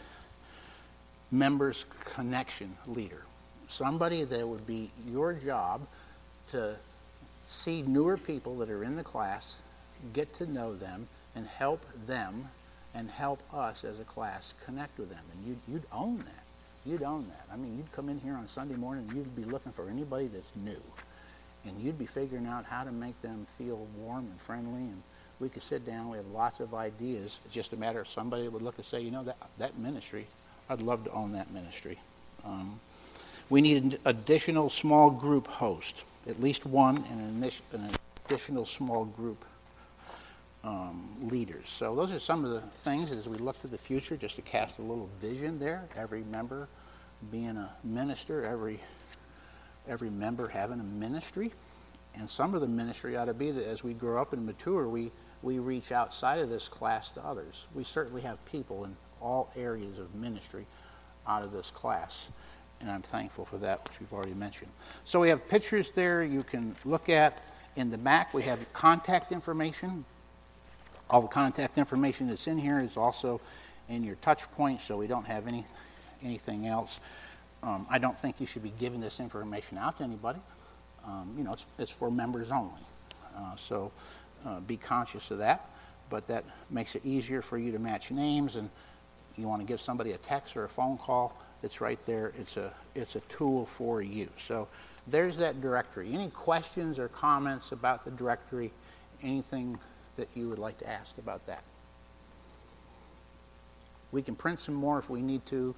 members 1.31 1.85
connection 2.13 2.77
leader. 2.87 3.23
Somebody 3.67 4.23
that 4.23 4.47
would 4.47 4.65
be 4.65 4.89
your 5.05 5.33
job 5.33 5.87
to 6.51 6.75
see 7.47 7.81
newer 7.81 8.17
people 8.17 8.57
that 8.57 8.69
are 8.69 8.83
in 8.83 8.95
the 8.95 9.03
class, 9.03 9.57
get 10.13 10.33
to 10.35 10.51
know 10.51 10.75
them, 10.75 11.07
and 11.35 11.47
help 11.47 11.85
them 12.05 12.49
and 12.93 13.09
help 13.09 13.41
us 13.53 13.83
as 13.83 13.99
a 13.99 14.03
class 14.03 14.53
connect 14.65 14.99
with 14.99 15.09
them. 15.09 15.23
And 15.33 15.47
you'd, 15.47 15.59
you'd 15.67 15.85
own 15.91 16.17
that. 16.17 16.43
You'd 16.85 17.03
own 17.03 17.27
that. 17.27 17.45
I 17.51 17.55
mean, 17.55 17.77
you'd 17.77 17.91
come 17.91 18.09
in 18.09 18.19
here 18.19 18.33
on 18.33 18.47
Sunday 18.47 18.75
morning 18.75 19.05
and 19.07 19.17
you'd 19.17 19.35
be 19.35 19.43
looking 19.43 19.71
for 19.71 19.87
anybody 19.89 20.27
that's 20.27 20.51
new. 20.55 20.81
And 21.65 21.79
you'd 21.79 21.99
be 21.99 22.07
figuring 22.07 22.47
out 22.47 22.65
how 22.65 22.83
to 22.83 22.91
make 22.91 23.21
them 23.21 23.45
feel 23.57 23.87
warm 23.97 24.25
and 24.25 24.41
friendly. 24.41 24.81
And 24.81 25.03
we 25.39 25.47
could 25.47 25.61
sit 25.61 25.85
down. 25.85 26.09
We 26.09 26.17
have 26.17 26.27
lots 26.27 26.59
of 26.59 26.73
ideas. 26.73 27.39
It's 27.45 27.53
just 27.53 27.73
a 27.73 27.77
matter 27.77 28.01
of 28.01 28.07
somebody 28.07 28.47
would 28.47 28.63
look 28.63 28.77
and 28.77 28.85
say, 28.85 29.01
you 29.01 29.11
know, 29.11 29.23
that, 29.23 29.37
that 29.59 29.77
ministry, 29.77 30.25
I'd 30.69 30.81
love 30.81 31.03
to 31.05 31.11
own 31.11 31.33
that 31.33 31.51
ministry. 31.51 31.99
Um, 32.43 32.79
we 33.49 33.61
need 33.61 33.83
an 33.83 33.97
additional 34.05 34.69
small 34.69 35.11
group 35.11 35.45
host, 35.47 36.03
at 36.27 36.41
least 36.41 36.65
one, 36.65 37.03
and 37.11 37.43
an, 37.43 37.51
an 37.73 37.89
additional 38.25 38.65
small 38.65 39.05
group 39.05 39.45
um, 40.63 41.15
leaders. 41.21 41.69
So 41.69 41.95
those 41.95 42.11
are 42.11 42.19
some 42.19 42.45
of 42.45 42.51
the 42.51 42.61
things 42.61 43.11
as 43.11 43.27
we 43.27 43.37
look 43.37 43.59
to 43.61 43.67
the 43.67 43.77
future, 43.77 44.15
just 44.15 44.35
to 44.35 44.41
cast 44.41 44.79
a 44.79 44.81
little 44.81 45.09
vision 45.19 45.59
there. 45.59 45.87
Every 45.95 46.23
member 46.23 46.67
being 47.31 47.57
a 47.57 47.69
minister, 47.83 48.45
every 48.45 48.79
every 49.87 50.09
member 50.09 50.47
having 50.47 50.79
a 50.79 50.83
ministry, 50.83 51.51
and 52.15 52.29
some 52.29 52.53
of 52.53 52.61
the 52.61 52.67
ministry 52.67 53.17
ought 53.17 53.25
to 53.25 53.33
be 53.33 53.49
that 53.51 53.67
as 53.67 53.83
we 53.83 53.93
grow 53.93 54.21
up 54.21 54.33
and 54.33 54.45
mature, 54.45 54.87
we 54.87 55.11
we 55.41 55.57
reach 55.57 55.91
outside 55.91 56.39
of 56.39 56.49
this 56.49 56.67
class 56.67 57.09
to 57.11 57.25
others. 57.25 57.65
We 57.73 57.83
certainly 57.83 58.21
have 58.21 58.43
people 58.45 58.85
in 58.85 58.95
all 59.19 59.51
areas 59.55 59.97
of 59.97 60.13
ministry 60.13 60.65
out 61.27 61.43
of 61.43 61.51
this 61.51 61.71
class. 61.71 62.29
And 62.79 62.89
I'm 62.89 63.01
thankful 63.01 63.45
for 63.45 63.57
that, 63.57 63.83
which 63.87 63.99
we've 63.99 64.11
already 64.11 64.33
mentioned. 64.33 64.71
So 65.03 65.19
we 65.19 65.29
have 65.29 65.47
pictures 65.47 65.91
there 65.91 66.23
you 66.23 66.43
can 66.43 66.75
look 66.83 67.09
at. 67.09 67.43
In 67.75 67.91
the 67.91 67.97
back, 67.97 68.33
we 68.33 68.41
have 68.43 68.71
contact 68.73 69.31
information 69.31 70.03
all 71.11 71.21
the 71.21 71.27
contact 71.27 71.77
information 71.77 72.27
that's 72.27 72.47
in 72.47 72.57
here 72.57 72.79
is 72.79 72.97
also 72.97 73.41
in 73.89 74.03
your 74.03 74.15
touch 74.15 74.49
point, 74.51 74.81
so 74.81 74.97
we 74.97 75.07
don't 75.07 75.25
have 75.25 75.47
any 75.47 75.65
anything 76.23 76.67
else. 76.67 76.99
Um, 77.63 77.85
I 77.89 77.99
don't 77.99 78.17
think 78.17 78.39
you 78.39 78.45
should 78.45 78.63
be 78.63 78.73
giving 78.79 79.01
this 79.01 79.19
information 79.19 79.77
out 79.77 79.97
to 79.97 80.03
anybody. 80.03 80.39
Um, 81.05 81.33
you 81.37 81.43
know, 81.43 81.53
it's, 81.53 81.65
it's, 81.77 81.91
for 81.91 82.09
members 82.11 82.51
only. 82.51 82.81
Uh, 83.35 83.55
so 83.55 83.91
uh, 84.45 84.59
be 84.61 84.77
conscious 84.77 85.31
of 85.31 85.39
that. 85.39 85.67
But 86.09 86.27
that 86.27 86.43
makes 86.69 86.95
it 86.95 87.05
easier 87.05 87.41
for 87.41 87.57
you 87.57 87.71
to 87.71 87.79
match 87.79 88.11
names, 88.11 88.55
and 88.55 88.69
you 89.37 89.47
want 89.47 89.61
to 89.61 89.67
give 89.67 89.79
somebody 89.79 90.11
a 90.11 90.17
text 90.17 90.55
or 90.57 90.63
a 90.63 90.69
phone 90.69 90.97
call. 90.97 91.35
It's 91.63 91.81
right 91.81 92.03
there. 92.05 92.33
It's 92.39 92.57
a 92.57 92.71
it's 92.95 93.15
a 93.15 93.21
tool 93.21 93.65
for 93.65 94.01
you. 94.01 94.29
So 94.37 94.67
there's 95.07 95.37
that 95.37 95.61
directory. 95.61 96.13
Any 96.13 96.29
questions 96.29 96.99
or 96.99 97.07
comments 97.07 97.71
about 97.71 98.03
the 98.03 98.11
directory? 98.11 98.71
Anything 99.23 99.77
that 100.21 100.29
you 100.35 100.47
would 100.47 100.59
like 100.59 100.77
to 100.77 100.87
ask 100.87 101.17
about 101.17 101.47
that. 101.47 101.63
We 104.11 104.21
can 104.21 104.35
print 104.35 104.59
some 104.59 104.75
more 104.75 104.99
if 104.99 105.09
we 105.09 105.19
need 105.19 105.43
to. 105.47 105.73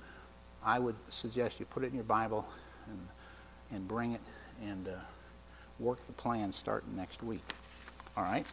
I 0.65 0.79
would 0.79 0.95
suggest 1.09 1.61
you 1.61 1.65
put 1.65 1.83
it 1.83 1.87
in 1.87 1.95
your 1.95 2.03
Bible 2.03 2.45
and, 2.89 3.07
and 3.71 3.87
bring 3.87 4.11
it 4.11 4.21
and 4.65 4.89
uh, 4.89 4.91
work 5.79 6.05
the 6.07 6.13
plan 6.13 6.51
starting 6.51 6.93
next 6.93 7.23
week. 7.23 7.43
All 8.17 8.23
right? 8.23 8.45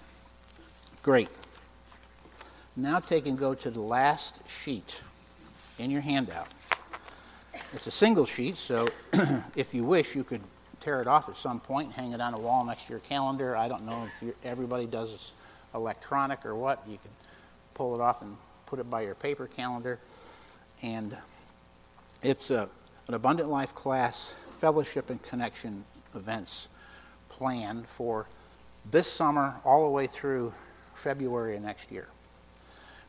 Great. 1.03 1.29
Now 2.76 3.00
take 3.00 3.26
and 3.26 3.37
go 3.37 3.55
to 3.55 3.70
the 3.70 3.81
last 3.81 4.48
sheet 4.48 5.03
in 5.81 5.90
your 5.90 6.03
handout. 6.03 6.46
It's 7.72 7.88
a 7.88 7.90
single 7.90 8.26
sheet, 8.26 8.57
so 8.57 8.87
if 9.57 9.74
you 9.74 9.83
wish, 9.83 10.14
you 10.14 10.22
could 10.22 10.42
tear 10.79 11.00
it 11.00 11.09
off 11.09 11.29
at 11.29 11.37
some 11.37 11.61
point 11.61 11.92
hang 11.92 12.12
it 12.12 12.20
on 12.20 12.33
a 12.33 12.38
wall 12.38 12.64
next 12.64 12.87
to 12.87 12.92
your 12.92 13.00
calendar. 13.00 13.57
I 13.57 13.66
don't 13.66 13.85
know 13.85 14.09
if 14.22 14.35
everybody 14.44 14.87
does 14.87 15.33
electronic 15.74 16.44
or 16.44 16.54
what, 16.54 16.83
you 16.88 16.98
can 16.98 17.11
pull 17.74 17.94
it 17.94 18.00
off 18.00 18.22
and 18.22 18.37
put 18.66 18.78
it 18.78 18.88
by 18.90 19.02
your 19.02 19.14
paper 19.14 19.46
calendar. 19.46 19.98
And 20.83 21.16
it's 22.22 22.50
a, 22.50 22.68
an 23.09 23.14
Abundant 23.14 23.48
Life 23.48 23.74
class 23.74 24.35
fellowship 24.48 25.11
and 25.11 25.22
connection 25.22 25.85
events 26.14 26.68
planned 27.28 27.87
for 27.87 28.26
this 28.90 29.11
summer 29.11 29.54
all 29.64 29.85
the 29.85 29.90
way 29.90 30.06
through 30.06 30.52
February 30.94 31.56
of 31.56 31.62
next 31.62 31.90
year. 31.90 32.09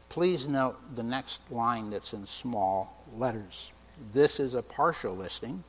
Please 0.10 0.48
note 0.48 0.78
the 0.96 1.04
next 1.04 1.42
line 1.52 1.90
that's 1.90 2.14
in 2.14 2.26
small 2.28 3.06
letters. 3.18 3.72
This 4.12 4.40
is 4.40 4.56
a 4.56 4.62
partial 4.62 5.16
listing, 5.16 5.64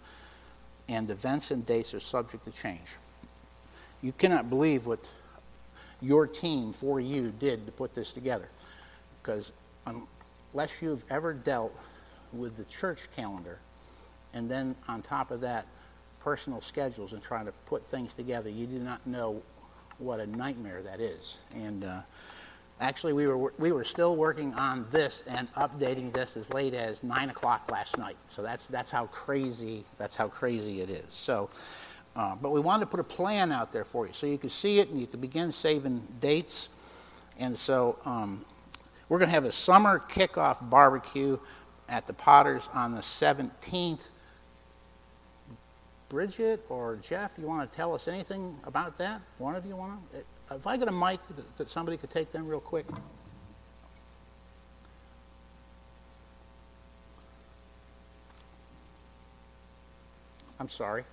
and 0.88 1.10
events 1.10 1.50
and 1.50 1.64
dates 1.64 1.94
are 1.94 2.00
subject 2.00 2.44
to 2.44 2.52
change. 2.52 2.96
You 4.02 4.12
cannot 4.12 4.50
believe 4.50 4.86
what 4.86 4.98
your 6.02 6.26
team 6.26 6.72
for 6.72 7.00
you 7.00 7.32
did 7.38 7.64
to 7.66 7.72
put 7.72 7.94
this 7.94 8.12
together. 8.12 8.48
Because 9.22 9.52
unless 9.86 10.82
you've 10.82 11.04
ever 11.10 11.32
dealt 11.32 11.74
with 12.32 12.56
the 12.56 12.64
church 12.64 13.08
calendar, 13.14 13.58
and 14.34 14.50
then 14.50 14.74
on 14.88 15.02
top 15.02 15.30
of 15.30 15.40
that, 15.42 15.66
personal 16.20 16.60
schedules 16.60 17.12
and 17.12 17.22
trying 17.22 17.46
to 17.46 17.52
put 17.66 17.86
things 17.86 18.14
together, 18.14 18.48
you 18.48 18.66
do 18.66 18.78
not 18.78 19.04
know 19.06 19.42
what 19.98 20.20
a 20.20 20.26
nightmare 20.26 20.82
that 20.82 21.00
is. 21.00 21.38
And 21.54 21.84
uh, 21.84 22.00
actually, 22.80 23.12
we 23.12 23.26
were 23.26 23.52
we 23.58 23.72
were 23.72 23.84
still 23.84 24.16
working 24.16 24.54
on 24.54 24.86
this 24.90 25.22
and 25.28 25.52
updating 25.54 26.12
this 26.12 26.36
as 26.36 26.52
late 26.52 26.74
as 26.74 27.02
nine 27.02 27.30
o'clock 27.30 27.70
last 27.70 27.98
night. 27.98 28.16
So 28.26 28.42
that's 28.42 28.66
that's 28.66 28.90
how 28.90 29.06
crazy 29.06 29.84
that's 29.98 30.16
how 30.16 30.28
crazy 30.28 30.80
it 30.80 30.90
is. 30.90 31.12
So. 31.12 31.48
Uh, 32.14 32.36
but 32.36 32.50
we 32.50 32.60
wanted 32.60 32.80
to 32.80 32.86
put 32.86 33.00
a 33.00 33.04
plan 33.04 33.52
out 33.52 33.72
there 33.72 33.84
for 33.84 34.06
you 34.06 34.12
so 34.12 34.26
you 34.26 34.38
could 34.38 34.52
see 34.52 34.80
it 34.80 34.90
and 34.90 35.00
you 35.00 35.06
could 35.06 35.20
begin 35.20 35.50
saving 35.52 36.02
dates 36.20 36.68
And 37.38 37.56
so 37.56 37.98
um, 38.04 38.44
we're 39.08 39.18
going 39.18 39.28
to 39.28 39.34
have 39.34 39.44
a 39.44 39.52
summer 39.52 40.02
kickoff 40.08 40.68
barbecue 40.68 41.38
at 41.88 42.06
the 42.06 42.12
Potters 42.12 42.68
on 42.74 42.94
the 42.94 43.00
17th. 43.00 44.08
Bridget 46.10 46.64
or 46.68 46.96
Jeff, 46.96 47.32
you 47.38 47.46
want 47.46 47.70
to 47.70 47.76
tell 47.76 47.94
us 47.94 48.06
anything 48.06 48.54
about 48.64 48.98
that? 48.98 49.22
One 49.38 49.56
of 49.56 49.64
you 49.64 49.76
want 49.76 49.98
to? 50.12 50.54
If 50.54 50.66
I 50.66 50.76
get 50.76 50.88
a 50.88 50.92
mic 50.92 51.20
that, 51.28 51.56
that 51.56 51.70
somebody 51.70 51.96
could 51.96 52.10
take 52.10 52.30
them 52.32 52.46
real 52.46 52.60
quick. 52.60 52.84
I'm 60.60 60.68
sorry. 60.68 61.04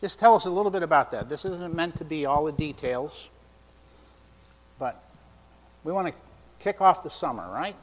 Just 0.00 0.18
tell 0.18 0.34
us 0.34 0.44
a 0.44 0.50
little 0.50 0.70
bit 0.70 0.82
about 0.82 1.10
that. 1.12 1.28
This 1.28 1.44
isn't 1.44 1.74
meant 1.74 1.96
to 1.96 2.04
be 2.04 2.26
all 2.26 2.44
the 2.44 2.52
details, 2.52 3.28
but 4.78 5.02
we 5.82 5.92
want 5.92 6.08
to 6.08 6.14
kick 6.58 6.80
off 6.80 7.02
the 7.02 7.10
summer, 7.10 7.48
right? 7.52 7.76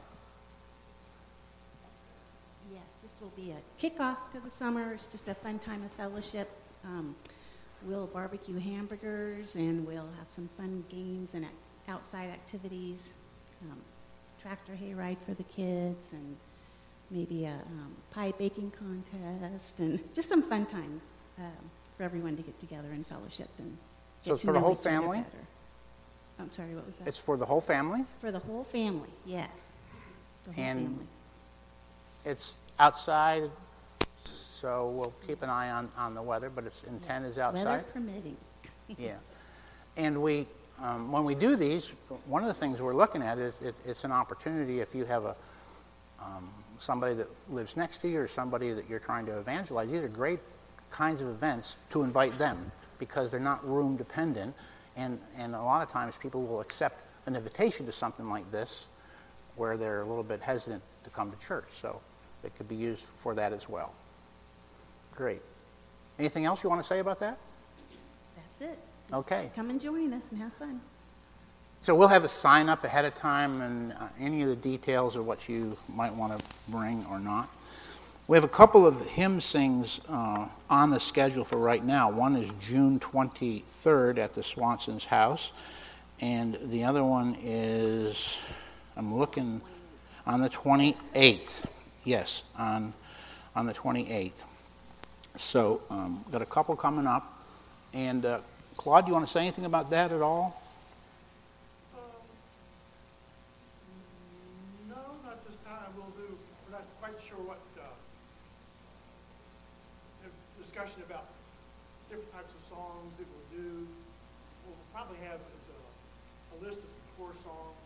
Yes, 2.72 2.82
this 3.02 3.12
will 3.20 3.32
be 3.36 3.52
a 3.52 3.82
kickoff 3.82 4.30
to 4.32 4.40
the 4.40 4.50
summer. 4.50 4.92
It's 4.92 5.06
just 5.06 5.28
a 5.28 5.34
fun 5.34 5.58
time 5.58 5.82
of 5.82 5.90
fellowship. 5.92 6.50
Um, 6.84 7.14
we'll 7.84 8.06
barbecue 8.06 8.58
hamburgers 8.58 9.56
and 9.56 9.86
we'll 9.86 10.08
have 10.18 10.28
some 10.28 10.48
fun 10.56 10.84
games 10.90 11.34
and 11.34 11.46
outside 11.88 12.30
activities. 12.30 13.14
Um, 13.62 13.80
tractor 14.40 14.72
hayride 14.72 15.18
for 15.24 15.34
the 15.34 15.44
kids 15.44 16.12
and 16.12 16.36
maybe 17.10 17.44
a 17.44 17.52
um, 17.52 17.94
pie 18.10 18.32
baking 18.38 18.72
contest 18.72 19.78
and 19.78 20.00
just 20.14 20.28
some 20.28 20.42
fun 20.42 20.66
times 20.66 21.12
um, 21.38 21.70
for 22.02 22.06
everyone 22.06 22.34
to 22.34 22.42
get 22.42 22.58
together 22.58 22.88
and 22.90 23.06
fellowship 23.06 23.48
and 23.58 23.78
so 24.22 24.32
it's 24.32 24.42
for 24.42 24.52
the 24.52 24.58
whole 24.58 24.74
family. 24.74 25.24
I'm 26.40 26.50
sorry, 26.50 26.74
what 26.74 26.84
was 26.84 26.96
that? 26.96 27.06
It's 27.06 27.24
for 27.24 27.36
the 27.36 27.44
whole 27.44 27.60
family. 27.60 28.04
For 28.20 28.32
the 28.32 28.40
whole 28.40 28.64
family, 28.64 29.08
yes. 29.24 29.74
and 30.56 30.80
family. 30.80 31.06
it's 32.24 32.56
outside, 32.80 33.50
so 34.24 34.90
we'll 34.90 35.14
keep 35.26 35.42
an 35.42 35.50
eye 35.50 35.70
on, 35.70 35.90
on 35.96 36.14
the 36.14 36.22
weather. 36.22 36.50
But 36.50 36.64
its 36.64 36.82
intent 36.84 37.24
is 37.24 37.38
outside. 37.38 37.64
Weather 37.64 37.84
permitting. 37.92 38.36
yeah, 38.98 39.16
and 39.96 40.22
we 40.22 40.46
um, 40.80 41.12
when 41.12 41.24
we 41.24 41.34
do 41.34 41.54
these, 41.54 41.94
one 42.26 42.42
of 42.42 42.48
the 42.48 42.54
things 42.54 42.80
we're 42.80 42.94
looking 42.94 43.22
at 43.22 43.38
is 43.38 43.60
it, 43.60 43.74
it's 43.84 44.02
an 44.04 44.12
opportunity 44.12 44.80
if 44.80 44.94
you 44.94 45.04
have 45.04 45.24
a 45.24 45.36
um, 46.20 46.48
somebody 46.78 47.14
that 47.14 47.28
lives 47.48 47.76
next 47.76 47.98
to 47.98 48.08
you 48.08 48.20
or 48.20 48.28
somebody 48.28 48.72
that 48.72 48.88
you're 48.88 49.00
trying 49.00 49.26
to 49.26 49.38
evangelize. 49.38 49.90
These 49.90 50.02
are 50.02 50.08
great 50.08 50.40
kinds 50.92 51.22
of 51.22 51.28
events 51.28 51.76
to 51.90 52.02
invite 52.02 52.38
them 52.38 52.70
because 52.98 53.30
they're 53.30 53.40
not 53.40 53.66
room 53.68 53.96
dependent. 53.96 54.54
And, 54.96 55.18
and 55.38 55.54
a 55.54 55.62
lot 55.62 55.82
of 55.82 55.90
times 55.90 56.16
people 56.16 56.42
will 56.42 56.60
accept 56.60 57.00
an 57.26 57.34
invitation 57.34 57.86
to 57.86 57.92
something 57.92 58.28
like 58.28 58.50
this 58.52 58.86
where 59.56 59.76
they're 59.76 60.02
a 60.02 60.06
little 60.06 60.22
bit 60.22 60.40
hesitant 60.40 60.82
to 61.04 61.10
come 61.10 61.30
to 61.30 61.38
church. 61.38 61.68
So 61.68 62.00
it 62.44 62.54
could 62.56 62.68
be 62.68 62.76
used 62.76 63.04
for 63.04 63.34
that 63.34 63.52
as 63.52 63.68
well. 63.68 63.92
Great. 65.14 65.42
Anything 66.18 66.44
else 66.44 66.62
you 66.62 66.70
want 66.70 66.80
to 66.80 66.86
say 66.86 67.00
about 67.00 67.20
that? 67.20 67.38
That's 68.36 68.72
it. 68.72 68.78
Just 69.08 69.20
okay. 69.20 69.50
Come 69.54 69.70
and 69.70 69.80
join 69.80 70.12
us 70.12 70.30
and 70.30 70.40
have 70.40 70.52
fun. 70.54 70.80
So 71.80 71.94
we'll 71.96 72.08
have 72.08 72.22
a 72.22 72.28
sign 72.28 72.68
up 72.68 72.84
ahead 72.84 73.04
of 73.04 73.14
time 73.14 73.60
and 73.60 73.92
uh, 73.92 74.06
any 74.20 74.42
of 74.42 74.48
the 74.48 74.56
details 74.56 75.16
of 75.16 75.26
what 75.26 75.48
you 75.48 75.76
might 75.92 76.14
want 76.14 76.38
to 76.38 76.44
bring 76.68 77.04
or 77.10 77.18
not. 77.18 77.48
We 78.32 78.38
have 78.38 78.44
a 78.44 78.48
couple 78.48 78.86
of 78.86 78.98
hymn 79.08 79.42
sings 79.42 80.00
uh, 80.08 80.48
on 80.70 80.88
the 80.88 80.98
schedule 80.98 81.44
for 81.44 81.58
right 81.58 81.84
now. 81.84 82.10
One 82.10 82.34
is 82.34 82.54
June 82.66 82.98
23rd 82.98 84.16
at 84.16 84.32
the 84.32 84.42
Swanson's 84.42 85.04
house, 85.04 85.52
and 86.18 86.58
the 86.70 86.84
other 86.84 87.04
one 87.04 87.36
is, 87.42 88.38
I'm 88.96 89.14
looking, 89.14 89.60
on 90.26 90.40
the 90.40 90.48
28th. 90.48 91.64
Yes, 92.04 92.44
on, 92.56 92.94
on 93.54 93.66
the 93.66 93.74
28th. 93.74 94.44
So, 95.36 95.82
um, 95.90 96.24
got 96.30 96.40
a 96.40 96.46
couple 96.46 96.74
coming 96.74 97.06
up. 97.06 97.38
And 97.92 98.24
uh, 98.24 98.38
Claude, 98.78 99.04
do 99.04 99.08
you 99.10 99.14
want 99.14 99.26
to 99.26 99.30
say 99.30 99.40
anything 99.40 99.66
about 99.66 99.90
that 99.90 100.10
at 100.10 100.22
all? 100.22 100.61
Okay. 110.72 110.72
And 110.72 110.80
uh, 112.40 112.56
so 112.94 113.04
we'll, 113.04 113.52
do. 113.52 113.86
we'll 114.64 114.78
announce 116.62 116.80
some 116.80 117.02
core 117.18 117.34
songs, 117.42 117.76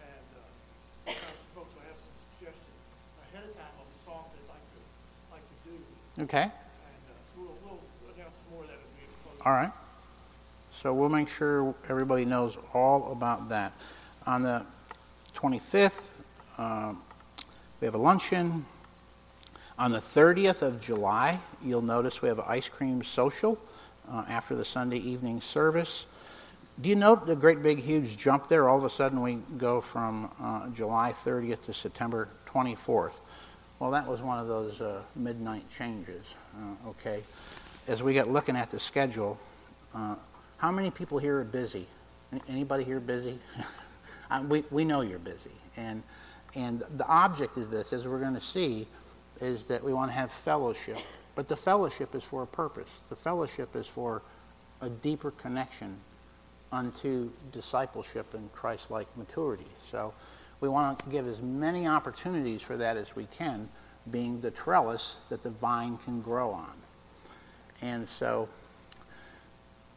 and 0.00 0.24
some 1.04 1.50
folks 1.54 1.74
will 1.74 1.82
have 1.84 1.98
some 1.98 2.14
suggestions 2.38 2.78
ahead 3.28 3.44
of 3.44 3.54
time 3.56 3.74
on 3.74 3.86
the 3.90 4.00
song 4.06 4.24
they'd 4.32 4.48
like 4.48 4.64
to 4.70 4.80
like 5.34 5.42
to 5.42 5.56
do. 5.66 5.74
Okay. 6.24 6.42
And 6.42 7.00
so 7.34 7.50
we'll 7.64 8.14
announce 8.14 8.38
more 8.50 8.62
of 8.62 8.68
that 8.68 8.78
as 8.78 8.86
we 8.94 9.02
get 9.02 9.24
closer. 9.24 9.48
All 9.48 9.52
right. 9.52 9.72
So 10.70 10.94
we'll 10.94 11.08
make 11.08 11.28
sure 11.28 11.74
everybody 11.88 12.24
knows 12.24 12.56
all 12.72 13.10
about 13.10 13.48
that. 13.48 13.72
On 14.26 14.42
the 14.42 14.64
25th, 15.34 16.12
uh, 16.56 16.94
we 17.80 17.84
have 17.84 17.94
a 17.94 17.98
luncheon. 17.98 18.64
On 19.76 19.90
the 19.90 19.98
30th 19.98 20.62
of 20.62 20.80
July, 20.80 21.40
you'll 21.64 21.82
notice 21.82 22.22
we 22.22 22.28
have 22.28 22.38
an 22.38 22.44
ice 22.46 22.68
cream 22.68 23.02
social 23.02 23.58
uh, 24.08 24.24
after 24.28 24.54
the 24.54 24.64
Sunday 24.64 24.98
evening 24.98 25.40
service. 25.40 26.06
Do 26.80 26.90
you 26.90 26.94
note 26.94 27.26
the 27.26 27.34
great 27.34 27.60
big 27.60 27.80
huge 27.80 28.16
jump 28.16 28.48
there? 28.48 28.68
All 28.68 28.78
of 28.78 28.84
a 28.84 28.88
sudden, 28.88 29.20
we 29.20 29.38
go 29.58 29.80
from 29.80 30.30
uh, 30.40 30.70
July 30.70 31.10
30th 31.12 31.62
to 31.62 31.72
September 31.72 32.28
24th. 32.46 33.18
Well, 33.80 33.90
that 33.90 34.06
was 34.06 34.22
one 34.22 34.38
of 34.38 34.46
those 34.46 34.80
uh, 34.80 35.02
midnight 35.16 35.68
changes, 35.68 36.36
uh, 36.56 36.90
okay? 36.90 37.24
As 37.88 38.00
we 38.00 38.12
get 38.12 38.28
looking 38.28 38.56
at 38.56 38.70
the 38.70 38.78
schedule, 38.78 39.40
uh, 39.92 40.14
how 40.58 40.70
many 40.70 40.92
people 40.92 41.18
here 41.18 41.40
are 41.40 41.44
busy? 41.44 41.86
Anybody 42.48 42.84
here 42.84 43.00
busy? 43.00 43.38
We, 44.48 44.64
we 44.72 44.84
know 44.84 45.02
you're 45.02 45.20
busy. 45.20 45.52
And, 45.76 46.02
and 46.56 46.82
the 46.96 47.06
object 47.06 47.56
of 47.56 47.70
this, 47.70 47.92
as 47.92 48.08
we're 48.08 48.18
going 48.18 48.34
to 48.34 48.40
see, 48.40 48.88
is 49.40 49.66
that 49.66 49.82
we 49.82 49.92
want 49.92 50.10
to 50.10 50.16
have 50.16 50.30
fellowship. 50.30 50.98
But 51.34 51.48
the 51.48 51.56
fellowship 51.56 52.14
is 52.14 52.24
for 52.24 52.42
a 52.42 52.46
purpose. 52.46 52.88
The 53.08 53.16
fellowship 53.16 53.74
is 53.74 53.86
for 53.86 54.22
a 54.80 54.88
deeper 54.88 55.30
connection 55.32 55.96
unto 56.72 57.30
discipleship 57.52 58.34
and 58.34 58.52
Christ 58.52 58.90
like 58.90 59.06
maturity. 59.16 59.66
So 59.86 60.12
we 60.60 60.68
want 60.68 60.98
to 60.98 61.10
give 61.10 61.26
as 61.26 61.42
many 61.42 61.86
opportunities 61.86 62.62
for 62.62 62.76
that 62.76 62.96
as 62.96 63.14
we 63.16 63.26
can, 63.26 63.68
being 64.10 64.40
the 64.40 64.50
trellis 64.50 65.16
that 65.28 65.42
the 65.42 65.50
vine 65.50 65.98
can 65.98 66.20
grow 66.20 66.50
on. 66.50 66.72
And 67.82 68.08
so 68.08 68.48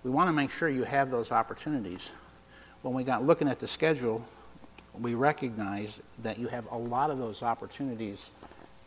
we 0.03 0.11
want 0.11 0.29
to 0.29 0.33
make 0.33 0.51
sure 0.51 0.69
you 0.69 0.83
have 0.83 1.11
those 1.11 1.31
opportunities. 1.31 2.11
When 2.81 2.93
we 2.93 3.03
got 3.03 3.25
looking 3.25 3.47
at 3.47 3.59
the 3.59 3.67
schedule, 3.67 4.25
we 4.99 5.15
recognize 5.15 5.99
that 6.23 6.39
you 6.39 6.47
have 6.47 6.69
a 6.71 6.77
lot 6.77 7.11
of 7.11 7.17
those 7.17 7.43
opportunities 7.43 8.29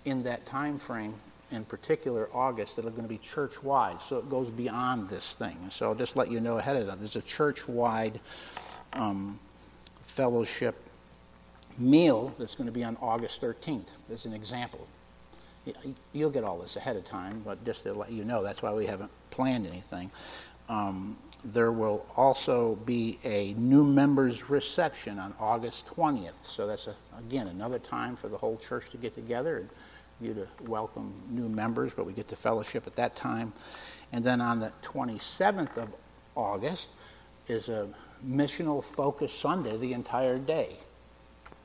in 0.05 0.23
that 0.25 0.47
time 0.47 0.79
frame, 0.79 1.15
in 1.51 1.65
particular 1.65 2.29
August, 2.33 2.77
that 2.77 2.87
are 2.87 2.91
going 2.91 3.03
to 3.03 3.09
be 3.09 3.19
church 3.19 3.63
wide. 3.63 4.01
So 4.01 4.19
it 4.19 4.31
goes 4.31 4.51
beyond 4.51 5.09
this 5.09 5.35
thing. 5.35 5.57
So 5.71 5.87
I'll 5.87 5.95
just 5.95 6.17
let 6.17 6.31
you 6.31 6.41
know 6.41 6.59
ahead 6.59 6.77
of 6.77 6.89
time. 6.89 6.99
There's 6.99 7.17
a 7.17 7.23
church 7.23 7.69
wide 7.69 8.21
um, 8.93 9.39
fellowship 10.03 10.77
meal 11.79 12.35
that's 12.39 12.55
going 12.55 12.67
to 12.67 12.73
be 12.73 12.85
on 12.85 12.97
August 13.01 13.41
13th, 13.41 13.89
as 14.13 14.27
an 14.27 14.33
example. 14.33 14.87
You'll 16.13 16.31
get 16.31 16.45
all 16.45 16.59
this 16.59 16.77
ahead 16.77 16.97
of 16.97 17.05
time, 17.05 17.43
but 17.45 17.65
just 17.65 17.83
to 17.85 17.93
let 17.93 18.11
you 18.11 18.25
know, 18.25 18.43
that's 18.43 18.63
why 18.63 18.73
we 18.73 18.87
haven't 18.87 19.11
planned 19.31 19.67
anything. 19.67 20.11
Um, 20.69 21.17
there 21.45 21.73
will 21.73 22.07
also 22.17 22.77
be 22.77 23.19
a 23.25 23.55
new 23.55 23.85
members 23.85 24.51
reception 24.51 25.19
on 25.19 25.35
August 25.41 25.87
20th. 25.87 26.45
So 26.45 26.67
that's, 26.67 26.87
a, 26.87 26.95
again, 27.19 27.49
another 27.49 27.79
time 27.79 28.17
for 28.17 28.29
the 28.29 28.37
whole 28.37 28.57
church 28.57 28.91
to 28.91 28.97
get 28.97 29.15
together 29.15 29.59
and 29.59 29.69
you 30.21 30.35
to 30.35 30.47
welcome 30.69 31.13
new 31.31 31.49
members, 31.49 31.95
but 31.95 32.05
we 32.05 32.13
get 32.13 32.29
to 32.29 32.37
fellowship 32.37 32.87
at 32.87 32.97
that 32.97 33.17
time. 33.17 33.53
And 34.13 34.23
then 34.25 34.41
on 34.41 34.61
the 34.61 34.73
27th 34.83 35.77
of 35.77 35.89
August 36.35 36.91
is 37.49 37.69
a 37.69 37.89
missional 38.27 38.85
focus 38.85 39.33
Sunday 39.33 39.77
the 39.77 39.93
entire 39.93 40.39
day. 40.39 40.77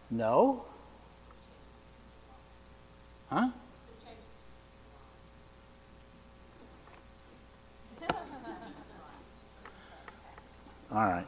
No? 0.09 0.63
Huh? 3.29 3.49
All 10.95 11.07
right. 11.07 11.27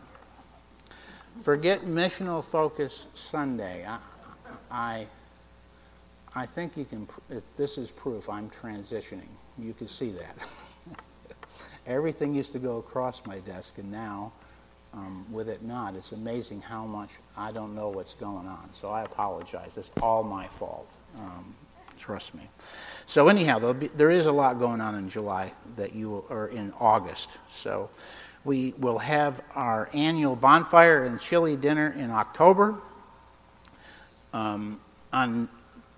Forget 1.43 1.81
missional 1.81 2.43
focus 2.43 3.09
Sunday. 3.15 3.85
I, 3.87 3.99
I, 4.71 5.07
I 6.35 6.45
think 6.45 6.77
you 6.77 6.85
can, 6.85 7.07
this 7.57 7.77
is 7.77 7.91
proof 7.91 8.29
I'm 8.29 8.49
transitioning. 8.49 9.27
You 9.59 9.73
can 9.73 9.89
see 9.89 10.11
that. 10.11 10.37
Everything 11.87 12.33
used 12.33 12.53
to 12.53 12.59
go 12.59 12.77
across 12.77 13.25
my 13.25 13.39
desk, 13.39 13.77
and 13.79 13.91
now 13.91 14.31
Um, 14.93 15.31
with 15.31 15.49
it 15.49 15.63
not, 15.63 15.95
it's 15.95 16.13
amazing 16.13 16.61
how 16.61 16.85
much 16.85 17.15
I 17.37 17.51
don't 17.53 17.75
know 17.75 17.89
what's 17.89 18.15
going 18.15 18.47
on. 18.47 18.69
So 18.73 18.89
I 18.89 19.03
apologize. 19.03 19.77
It's 19.77 19.91
all 20.01 20.23
my 20.23 20.47
fault. 20.47 20.89
Um, 21.19 21.55
trust 21.97 22.35
me. 22.35 22.49
So 23.05 23.29
anyhow, 23.29 23.73
be, 23.73 23.87
there 23.89 24.11
is 24.11 24.25
a 24.27 24.31
lot 24.31 24.59
going 24.59 24.81
on 24.81 24.95
in 24.95 25.09
July 25.09 25.51
that 25.77 25.93
you 25.95 26.25
or 26.29 26.47
in 26.49 26.73
August. 26.79 27.37
So 27.51 27.89
we 28.47 28.73
will 28.77 28.97
have 28.97 29.41
our 29.55 29.89
annual 29.93 30.33
bonfire 30.33 31.03
and 31.03 31.19
chili 31.19 31.57
dinner 31.57 31.93
in 31.99 32.09
October. 32.09 32.75
Um, 34.33 34.79
on 35.11 35.49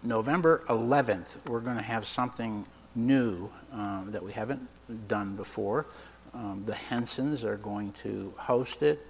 November 0.02 0.64
11th, 0.68 1.38
we're 1.46 1.60
going 1.60 1.76
to 1.76 1.84
have 1.84 2.06
something 2.06 2.66
new 2.96 3.52
um, 3.72 4.08
that 4.12 4.24
we 4.24 4.32
haven't 4.32 4.68
done 5.08 5.36
before. 5.36 5.86
Um, 6.34 6.64
the 6.66 6.74
Hensons 6.74 7.46
are 7.46 7.58
going 7.58 7.92
to 8.04 8.34
host 8.36 8.82
it 8.82 9.06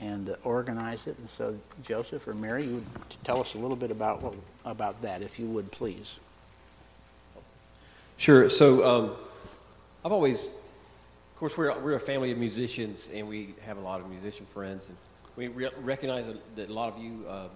and 0.00 0.30
uh, 0.30 0.34
organize 0.42 1.06
it. 1.06 1.16
And 1.18 1.30
so, 1.30 1.56
Joseph 1.84 2.26
or 2.26 2.34
Mary, 2.34 2.64
you 2.64 2.74
would 2.74 2.84
tell 3.22 3.40
us 3.40 3.54
a 3.54 3.58
little 3.58 3.76
bit 3.76 3.92
about 3.92 4.20
what, 4.20 4.34
about 4.64 5.00
that, 5.02 5.22
if 5.22 5.38
you 5.38 5.46
would, 5.46 5.70
please. 5.70 6.18
Sure. 8.16 8.50
So, 8.50 8.84
um, 8.84 9.10
I've 10.04 10.12
always, 10.12 10.48
course, 11.40 11.56
we're 11.56 11.78
we're 11.80 11.94
a 11.94 12.00
family 12.00 12.30
of 12.32 12.36
musicians, 12.36 13.08
and 13.14 13.26
we 13.26 13.54
have 13.64 13.78
a 13.78 13.80
lot 13.80 13.98
of 13.98 14.10
musician 14.10 14.44
friends, 14.44 14.90
and 14.90 14.98
we 15.36 15.48
re- 15.48 15.70
recognize 15.80 16.26
that 16.54 16.68
a 16.68 16.72
lot 16.72 16.94
of 16.94 17.02
you 17.02 17.24
uh, 17.26 17.48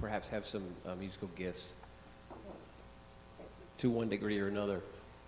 perhaps 0.00 0.28
have 0.28 0.46
some 0.46 0.62
uh, 0.86 0.94
musical 0.94 1.28
gifts 1.34 1.72
to 3.78 3.90
one 3.90 4.08
degree 4.08 4.38
or 4.38 4.46
another. 4.46 4.80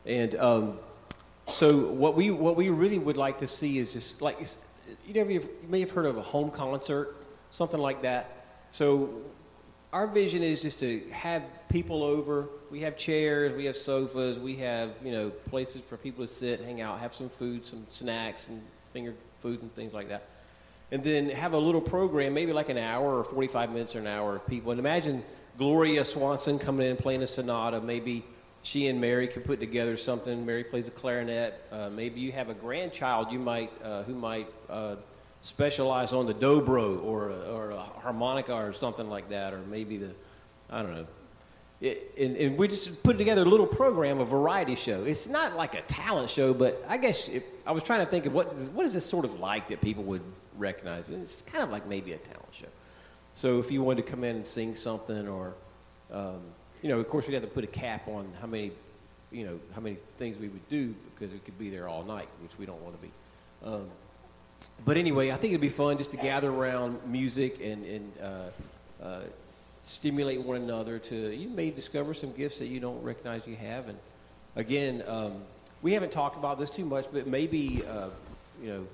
And 0.05 0.37
um, 0.37 0.79
so 1.49 1.79
what 1.79 2.15
we 2.15 2.31
what 2.31 2.55
we 2.55 2.71
really 2.71 3.01
would 3.01 3.17
like 3.17 3.41
to 3.41 3.49
see 3.49 3.79
is 3.79 3.95
just 3.95 4.23
like 4.23 4.39
you 5.05 5.25
you 5.25 5.49
may 5.69 5.81
have 5.81 5.91
heard 5.91 6.07
of 6.07 6.17
a 6.17 6.23
home 6.23 6.53
concert, 6.53 7.17
something 7.51 7.81
like 7.81 8.03
that. 8.03 8.47
So 8.71 9.11
our 9.97 10.07
vision 10.07 10.43
is 10.43 10.61
just 10.61 10.79
to 10.81 11.01
have 11.11 11.43
people 11.71 12.03
over. 12.03 12.51
We 12.71 12.81
have 12.81 12.99
chairs, 12.99 13.57
we 13.57 13.65
have 13.65 13.77
sofas, 13.77 14.39
we 14.39 14.57
have 14.57 14.91
you 15.03 15.11
know 15.11 15.31
places 15.49 15.83
for 15.83 15.97
people 15.97 16.27
to 16.27 16.31
sit, 16.31 16.61
hang 16.61 16.83
out, 16.83 16.99
have 16.99 17.15
some 17.15 17.31
food, 17.31 17.65
some 17.65 17.87
snacks, 17.91 18.49
and 18.49 18.61
finger 18.93 19.15
food 19.41 19.63
and 19.63 19.75
things 19.75 19.95
like 19.95 20.11
that. 20.11 20.29
And 20.93 21.03
then 21.03 21.31
have 21.31 21.55
a 21.55 21.59
little 21.59 21.81
program, 21.81 22.35
maybe 22.35 22.53
like 22.53 22.69
an 22.69 22.77
hour 22.77 23.19
or 23.19 23.25
45 23.25 23.73
minutes 23.73 23.97
or 23.97 24.01
an 24.01 24.07
hour 24.07 24.37
of 24.37 24.47
people. 24.47 24.71
And 24.71 24.79
imagine 24.79 25.25
Gloria 25.57 26.05
Swanson 26.05 26.59
coming 26.59 26.85
in 26.85 26.91
and 26.91 26.99
playing 26.99 27.23
a 27.23 27.27
sonata, 27.27 27.81
maybe 27.81 28.23
she 28.63 28.89
and 28.89 29.01
Mary 29.01 29.27
could 29.29 29.47
put 29.47 29.61
together 29.61 29.97
something. 29.97 30.45
Mary 30.45 30.65
plays 30.65 30.89
a 30.89 30.91
clarinet. 30.91 31.67
Uh, 31.73 31.89
maybe 31.89 32.21
you 32.21 32.33
have 32.33 32.51
a 32.51 32.55
grandchild 32.55 33.33
you 33.33 33.39
might 33.39 33.71
uh, 33.83 34.03
who 34.03 34.15
might 34.15 34.47
uh, 34.69 34.97
specialize 35.47 36.13
on 36.13 36.27
the 36.27 36.35
dobro 36.35 37.03
or 37.05 37.31
or 37.31 37.71
a 37.71 37.81
harmonica 37.81 38.55
or 38.55 38.73
something 38.73 39.09
like 39.09 39.29
that, 39.31 39.55
or 39.55 39.59
maybe 39.71 39.99
the 39.99 40.11
I 40.71 40.83
don't 40.83 40.95
know. 40.95 41.07
It, 41.79 42.15
and, 42.19 42.37
and, 42.39 42.57
we 42.57 42.69
just 42.69 43.03
put 43.03 43.19
together 43.19 43.43
a 43.43 43.45
little 43.45 43.67
program, 43.67 44.19
a 44.19 44.25
variety 44.25 44.77
show. 44.77 45.05
It's 45.05 45.29
not 45.29 45.57
like 45.57 45.75
a 45.75 45.83
talent 45.83 46.31
show, 46.31 46.55
but 46.55 46.83
I 46.89 46.97
guess 46.97 47.29
if, 47.29 47.43
I 47.67 47.73
was 47.73 47.83
trying 47.83 48.01
to 48.01 48.11
think 48.11 48.25
of 48.25 48.33
what 48.33 48.51
is, 48.51 48.71
what 48.71 48.87
is 48.87 48.95
this 48.95 49.05
sort 49.05 49.27
of 49.27 49.41
like 49.41 49.69
that 49.69 49.83
people 49.83 50.03
would 50.05 50.23
recognize. 50.57 51.11
And 51.11 51.23
it's 51.23 51.43
kind 51.43 51.63
of 51.63 51.69
like 51.69 51.87
maybe 51.87 52.15
a 52.15 52.17
talent 52.17 52.49
show. 52.51 52.69
So 53.35 53.61
if 53.61 53.71
you 53.71 53.83
wanted 53.83 54.07
to 54.07 54.11
come 54.11 54.25
in 54.25 54.37
and 54.37 54.47
sing 54.47 54.75
something 54.75 55.29
or 55.29 55.53
um, 56.11 56.41
you 56.83 56.89
know, 56.89 56.99
of 56.99 57.09
course, 57.09 57.27
we'd 57.27 57.35
have 57.35 57.43
to 57.43 57.49
put 57.49 57.65
a 57.65 57.69
cap 57.69 58.09
on 58.09 58.27
how 58.41 58.47
many, 58.47 58.73
you 59.31 59.45
know, 59.45 59.59
how 59.75 59.81
many 59.81 59.97
things 60.19 60.39
we 60.39 60.49
would 60.49 60.69
do 60.69 60.95
because 61.15 61.35
it 61.35 61.45
could 61.45 61.59
be 61.59 61.69
there 61.69 61.89
all 61.89 62.05
night, 62.05 62.29
which 62.43 62.53
we 62.59 62.67
don't 62.67 62.81
want 62.83 62.97
to 62.97 63.03
be. 63.03 63.13
Um, 63.65 63.89
but 64.85 64.97
anyway, 64.97 65.31
I 65.31 65.37
think 65.37 65.53
it'd 65.53 65.61
be 65.61 65.69
fun 65.69 65.99
just 65.99 66.11
to 66.13 66.17
gather 66.17 66.51
around 66.51 66.99
music 67.07 67.59
and, 67.63 67.85
and 67.85 68.13
uh, 68.23 69.05
uh, 69.05 69.21
stimulate 69.85 70.41
one 70.41 70.57
another 70.57 70.99
to, 70.99 71.35
you 71.35 71.49
may 71.49 71.71
discover 71.71 72.15
some 72.15 72.33
gifts 72.33 72.59
that 72.59 72.67
you 72.67 72.81
don't 72.81 73.03
recognize 73.03 73.47
you 73.47 73.57
have. 73.57 73.89
And 73.89 73.99
again, 74.55 75.03
um, 75.07 75.43
we 75.83 75.93
haven't 75.93 76.13
talked 76.13 76.37
about 76.37 76.59
this 76.59 76.71
too 76.71 76.85
much, 76.85 77.07
but 77.13 77.27
maybe, 77.27 77.83
uh, 77.89 78.09
you 78.63 78.69
know, 78.69 78.87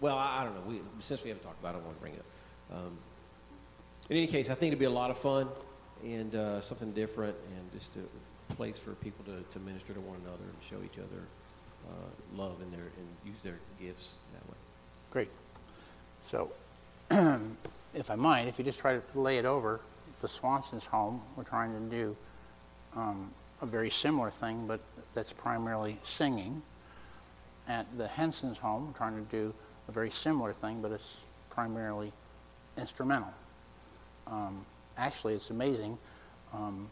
well, 0.00 0.16
I, 0.16 0.40
I 0.40 0.44
don't 0.44 0.54
know. 0.54 0.70
We, 0.70 0.80
since 1.00 1.22
we 1.22 1.30
haven't 1.30 1.44
talked 1.44 1.60
about 1.60 1.74
it, 1.74 1.78
I 1.78 1.80
want 1.82 1.96
to 1.96 2.00
bring 2.00 2.14
it 2.14 2.20
up. 2.20 2.78
Um, 2.78 2.98
in 4.10 4.16
any 4.16 4.26
case, 4.26 4.50
I 4.50 4.54
think 4.54 4.68
it'd 4.68 4.78
be 4.78 4.84
a 4.84 4.90
lot 4.90 5.10
of 5.10 5.18
fun 5.18 5.48
and 6.04 6.34
uh, 6.34 6.60
something 6.60 6.92
different, 6.92 7.36
and 7.56 7.72
just 7.72 7.96
a 7.96 8.54
place 8.54 8.78
for 8.78 8.92
people 8.92 9.24
to, 9.24 9.42
to 9.52 9.58
minister 9.64 9.92
to 9.92 10.00
one 10.00 10.16
another 10.24 10.44
and 10.44 10.56
show 10.68 10.76
each 10.84 10.98
other 10.98 11.22
uh, 11.88 12.40
love 12.40 12.60
and 12.60 12.72
their 12.72 12.80
and 12.80 13.06
use 13.24 13.40
their 13.42 13.58
gifts 13.80 14.14
that 14.34 14.48
way. 14.48 14.57
Great. 15.10 15.28
So, 16.26 16.50
if 17.10 18.10
I 18.10 18.14
might, 18.16 18.46
if 18.46 18.58
you 18.58 18.64
just 18.64 18.78
try 18.78 18.94
to 18.94 19.02
lay 19.14 19.38
it 19.38 19.44
over 19.44 19.80
the 20.20 20.28
Swanson's 20.28 20.84
home, 20.84 21.22
we're 21.36 21.44
trying 21.44 21.72
to 21.72 21.96
do 21.96 22.16
um, 22.96 23.30
a 23.62 23.66
very 23.66 23.90
similar 23.90 24.30
thing, 24.30 24.66
but 24.66 24.80
that's 25.14 25.32
primarily 25.32 25.96
singing. 26.04 26.62
At 27.68 27.86
the 27.96 28.06
Henson's 28.06 28.58
home, 28.58 28.88
we're 28.88 28.98
trying 28.98 29.14
to 29.14 29.30
do 29.30 29.54
a 29.88 29.92
very 29.92 30.10
similar 30.10 30.52
thing, 30.52 30.82
but 30.82 30.92
it's 30.92 31.20
primarily 31.50 32.12
instrumental. 32.76 33.32
Um, 34.26 34.64
actually, 34.96 35.34
it's 35.34 35.50
amazing. 35.50 35.96
Um, 36.52 36.88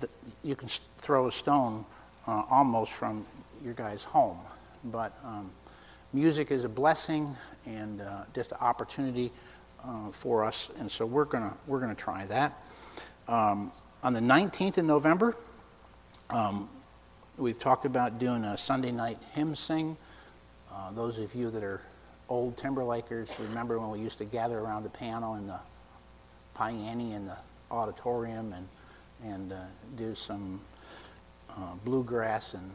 the, 0.00 0.08
you 0.44 0.54
can 0.54 0.68
throw 0.98 1.26
a 1.26 1.32
stone 1.32 1.84
uh, 2.26 2.44
almost 2.50 2.92
from 2.92 3.26
your 3.64 3.74
guy's 3.74 4.04
home, 4.04 4.38
but 4.84 5.12
um, 5.24 5.50
music 6.12 6.50
is 6.50 6.64
a 6.64 6.68
blessing 6.68 7.36
and 7.66 8.00
uh, 8.00 8.24
just 8.34 8.52
an 8.52 8.58
opportunity 8.60 9.32
uh, 9.84 10.10
for 10.10 10.44
us, 10.44 10.70
and 10.78 10.90
so 10.90 11.06
we're 11.06 11.24
gonna 11.24 11.56
we're 11.66 11.80
gonna 11.80 11.94
try 11.94 12.26
that. 12.26 12.62
Um, 13.28 13.72
on 14.02 14.12
the 14.12 14.20
19th 14.20 14.78
of 14.78 14.84
November, 14.84 15.36
um, 16.30 16.68
we've 17.36 17.58
talked 17.58 17.84
about 17.84 18.18
doing 18.18 18.44
a 18.44 18.56
Sunday 18.56 18.92
night 18.92 19.18
hymn 19.32 19.54
sing. 19.54 19.96
Uh, 20.72 20.92
those 20.92 21.18
of 21.18 21.34
you 21.34 21.50
that 21.50 21.62
are 21.62 21.80
old 22.28 22.56
Timberlakers 22.56 23.38
remember 23.38 23.78
when 23.78 23.90
we 23.90 24.00
used 24.00 24.18
to 24.18 24.24
gather 24.24 24.58
around 24.58 24.84
the 24.84 24.90
piano 24.90 25.34
in 25.34 25.46
the 25.46 25.58
Piani 26.56 27.14
in 27.14 27.26
the 27.26 27.36
auditorium 27.70 28.52
and, 28.52 28.68
and 29.24 29.52
uh, 29.52 29.56
do 29.96 30.14
some 30.14 30.60
uh, 31.50 31.74
bluegrass 31.84 32.54
and 32.54 32.70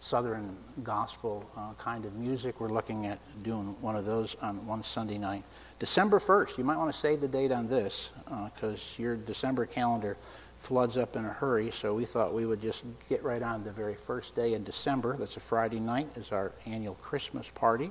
southern 0.00 0.56
gospel 0.82 1.48
uh, 1.56 1.72
kind 1.74 2.04
of 2.04 2.14
music. 2.14 2.60
We're 2.60 2.68
looking 2.68 3.06
at 3.06 3.18
doing 3.42 3.80
one 3.80 3.96
of 3.96 4.04
those 4.04 4.34
on 4.36 4.66
one 4.66 4.82
Sunday 4.82 5.18
night. 5.18 5.42
December 5.78 6.18
1st, 6.18 6.58
you 6.58 6.64
might 6.64 6.76
want 6.76 6.92
to 6.92 6.98
save 6.98 7.20
the 7.20 7.28
date 7.28 7.52
on 7.52 7.68
this 7.68 8.12
because 8.54 8.94
uh, 8.98 9.02
your 9.02 9.16
December 9.16 9.66
calendar 9.66 10.16
floods 10.58 10.96
up 10.96 11.16
in 11.16 11.24
a 11.24 11.28
hurry, 11.28 11.70
so 11.70 11.94
we 11.94 12.04
thought 12.04 12.34
we 12.34 12.46
would 12.46 12.60
just 12.60 12.84
get 13.08 13.22
right 13.22 13.42
on 13.42 13.62
the 13.62 13.72
very 13.72 13.94
first 13.94 14.34
day 14.34 14.54
in 14.54 14.64
December. 14.64 15.16
That's 15.16 15.36
a 15.36 15.40
Friday 15.40 15.80
night, 15.80 16.08
is 16.16 16.32
our 16.32 16.52
annual 16.66 16.94
Christmas 16.94 17.50
party. 17.50 17.90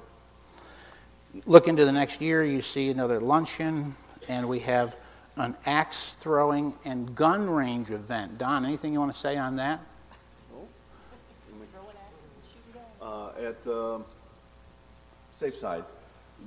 Look 1.46 1.68
into 1.68 1.86
the 1.86 1.91
next 1.91 2.22
year, 2.22 2.44
you 2.44 2.62
see 2.62 2.89
another 2.89 3.20
luncheon, 3.20 3.94
and 4.28 4.48
we 4.48 4.60
have 4.60 4.98
an 5.38 5.56
axe 5.65 6.13
throwing 6.13 6.74
and 6.86 7.15
gun 7.15 7.50
range 7.50 7.91
event. 7.91 8.38
Don, 8.38 8.65
anything 8.65 8.94
you 8.94 9.00
want 9.00 9.13
to 9.13 9.20
say 9.20 9.38
on 9.38 9.58
that? 9.58 9.80
Uh, 13.06 13.30
at 13.39 13.68
uh, 13.68 14.00
Safe 15.36 15.54
Side, 15.54 15.84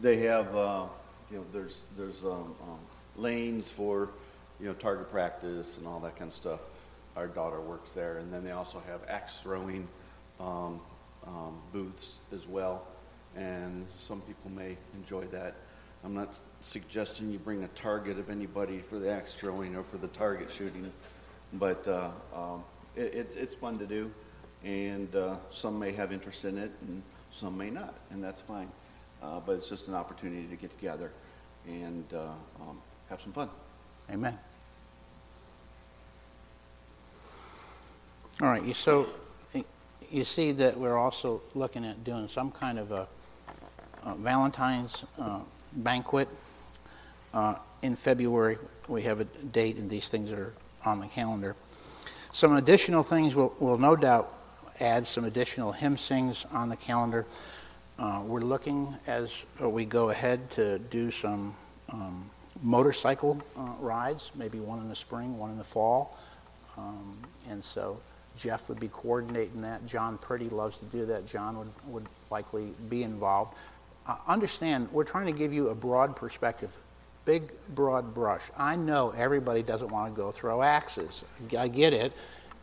they 0.03 0.17
have, 0.17 0.57
uh, 0.57 0.87
you 1.31 1.37
know, 1.37 1.45
there's, 1.53 1.83
there's 1.97 2.25
um, 2.25 2.53
um, 2.63 2.79
lanes 3.17 3.71
for, 3.71 4.09
you 4.59 4.67
know, 4.67 4.73
target 4.73 5.09
practice 5.09 5.79
and 5.79 5.87
all 5.87 6.01
that 6.01 6.17
kind 6.19 6.29
of 6.29 6.35
stuff. 6.35 6.59
Our 7.15 7.29
daughter 7.29 7.61
works 7.61 7.93
there. 7.93 8.19
And 8.19 8.33
then 8.33 8.43
they 8.43 8.51
also 8.51 8.83
have 8.89 9.01
axe 9.09 9.37
throwing 9.37 9.87
um, 10.41 10.81
um 11.29 11.61
booths 11.73 12.17
as 12.33 12.45
well. 12.49 12.85
And 13.37 13.87
some 14.01 14.21
people 14.23 14.51
may 14.51 14.77
enjoy 14.97 15.27
that. 15.27 15.55
I'm 16.05 16.15
not 16.15 16.41
suggesting 16.63 17.31
you 17.31 17.39
bring 17.39 17.63
a 17.63 17.69
target 17.69 18.19
of 18.19 18.31
anybody 18.31 18.79
for 18.81 18.99
the 18.99 19.13
axe 19.13 19.33
throwing 19.33 19.77
or 19.77 19.85
for 19.85 19.99
the 19.99 20.09
target 20.09 20.51
shooting, 20.51 20.91
but 21.53 21.87
uh, 21.87 22.11
um, 22.35 22.65
it, 22.97 23.15
it, 23.15 23.37
it's 23.37 23.55
fun 23.55 23.79
to 23.79 23.87
do, 23.87 24.11
and 24.65 25.15
uh, 25.15 25.37
some 25.51 25.79
may 25.79 25.93
have 25.93 26.13
interest 26.13 26.45
in 26.45 26.59
it, 26.59 26.71
and 26.83 27.03
some 27.33 27.57
may 27.57 27.71
not, 27.71 27.95
and 28.11 28.23
that's 28.23 28.41
fine. 28.41 28.69
Uh, 29.23 29.41
but 29.41 29.53
it's 29.53 29.69
just 29.69 29.89
an 29.89 29.95
opportunity 29.95 30.47
to 30.47 30.57
get 30.57 30.71
together 30.79 31.11
and 31.67 32.05
uh, 32.15 32.29
um, 32.61 32.79
have 33.09 33.21
some 33.21 33.33
fun. 33.33 33.49
Amen. 34.11 34.39
All 38.41 38.49
right, 38.49 38.77
so 38.77 39.09
you 40.11 40.25
see 40.25 40.53
that 40.53 40.79
we're 40.79 40.97
also 40.97 41.43
looking 41.55 41.85
at 41.85 42.05
doing 42.05 42.29
some 42.29 42.51
kind 42.51 42.79
of 42.79 42.93
a, 42.93 43.07
a 44.05 44.15
Valentine's 44.15 45.05
uh, 45.19 45.41
banquet 45.73 46.29
uh, 47.35 47.57
in 47.83 47.97
February. 47.97 48.59
We 48.87 49.03
have 49.03 49.21
a 49.21 49.25
date, 49.25 49.77
and 49.77 49.91
these 49.91 50.09
things 50.09 50.31
are 50.31 50.53
on 50.85 51.01
the 51.01 51.07
calendar. 51.09 51.57
Some 52.33 52.57
additional 52.57 53.03
things 53.03 53.35
will 53.35 53.55
will 53.59 53.79
no 53.79 53.97
doubt 53.97 54.33
add 54.81 55.07
some 55.07 55.25
additional 55.25 55.73
hymn 55.73 55.97
sings 55.97 56.45
on 56.53 56.69
the 56.69 56.77
calendar. 56.77 57.27
Uh, 57.99 58.23
We're 58.25 58.41
looking, 58.41 58.95
as 59.07 59.45
we 59.61 59.85
go 59.85 60.11
ahead, 60.11 60.51
to 60.53 60.79
do 60.79 61.11
some 61.11 61.55
um, 61.93 62.31
motorcycle 62.63 63.43
uh, 63.57 63.75
rides, 63.81 64.31
maybe 64.35 64.61
one 64.61 64.79
in 64.79 64.89
the 64.89 64.97
spring, 64.97 65.39
one 65.39 65.51
in 65.51 65.59
the 65.59 65.65
fall. 65.65 66.17
Um, 66.77 67.19
And 67.51 67.65
so 67.65 68.01
Jeff 68.37 68.69
would 68.69 68.79
be 68.79 68.89
coordinating 68.89 69.63
that. 69.63 69.85
John 69.87 70.19
Pretty 70.19 70.49
loves 70.49 70.79
to 70.79 70.85
do 70.87 71.07
that. 71.07 71.27
John 71.27 71.59
would, 71.59 71.73
would 71.87 72.07
likely 72.31 72.69
be 72.89 73.03
involved. 73.03 73.55
Uh, 74.07 74.17
Understand, 74.29 74.89
we're 74.93 75.05
trying 75.05 75.27
to 75.27 75.33
give 75.33 75.53
you 75.53 75.71
a 75.71 75.75
broad 75.75 76.15
perspective, 76.15 76.79
big, 77.25 77.51
broad 77.75 78.15
brush. 78.15 78.51
I 78.57 78.77
know 78.77 79.13
everybody 79.17 79.63
doesn't 79.63 79.91
want 79.91 80.15
to 80.15 80.17
go 80.17 80.31
throw 80.31 80.63
axes. 80.63 81.25
I 81.59 81.69
get 81.69 81.93
it. 81.93 82.13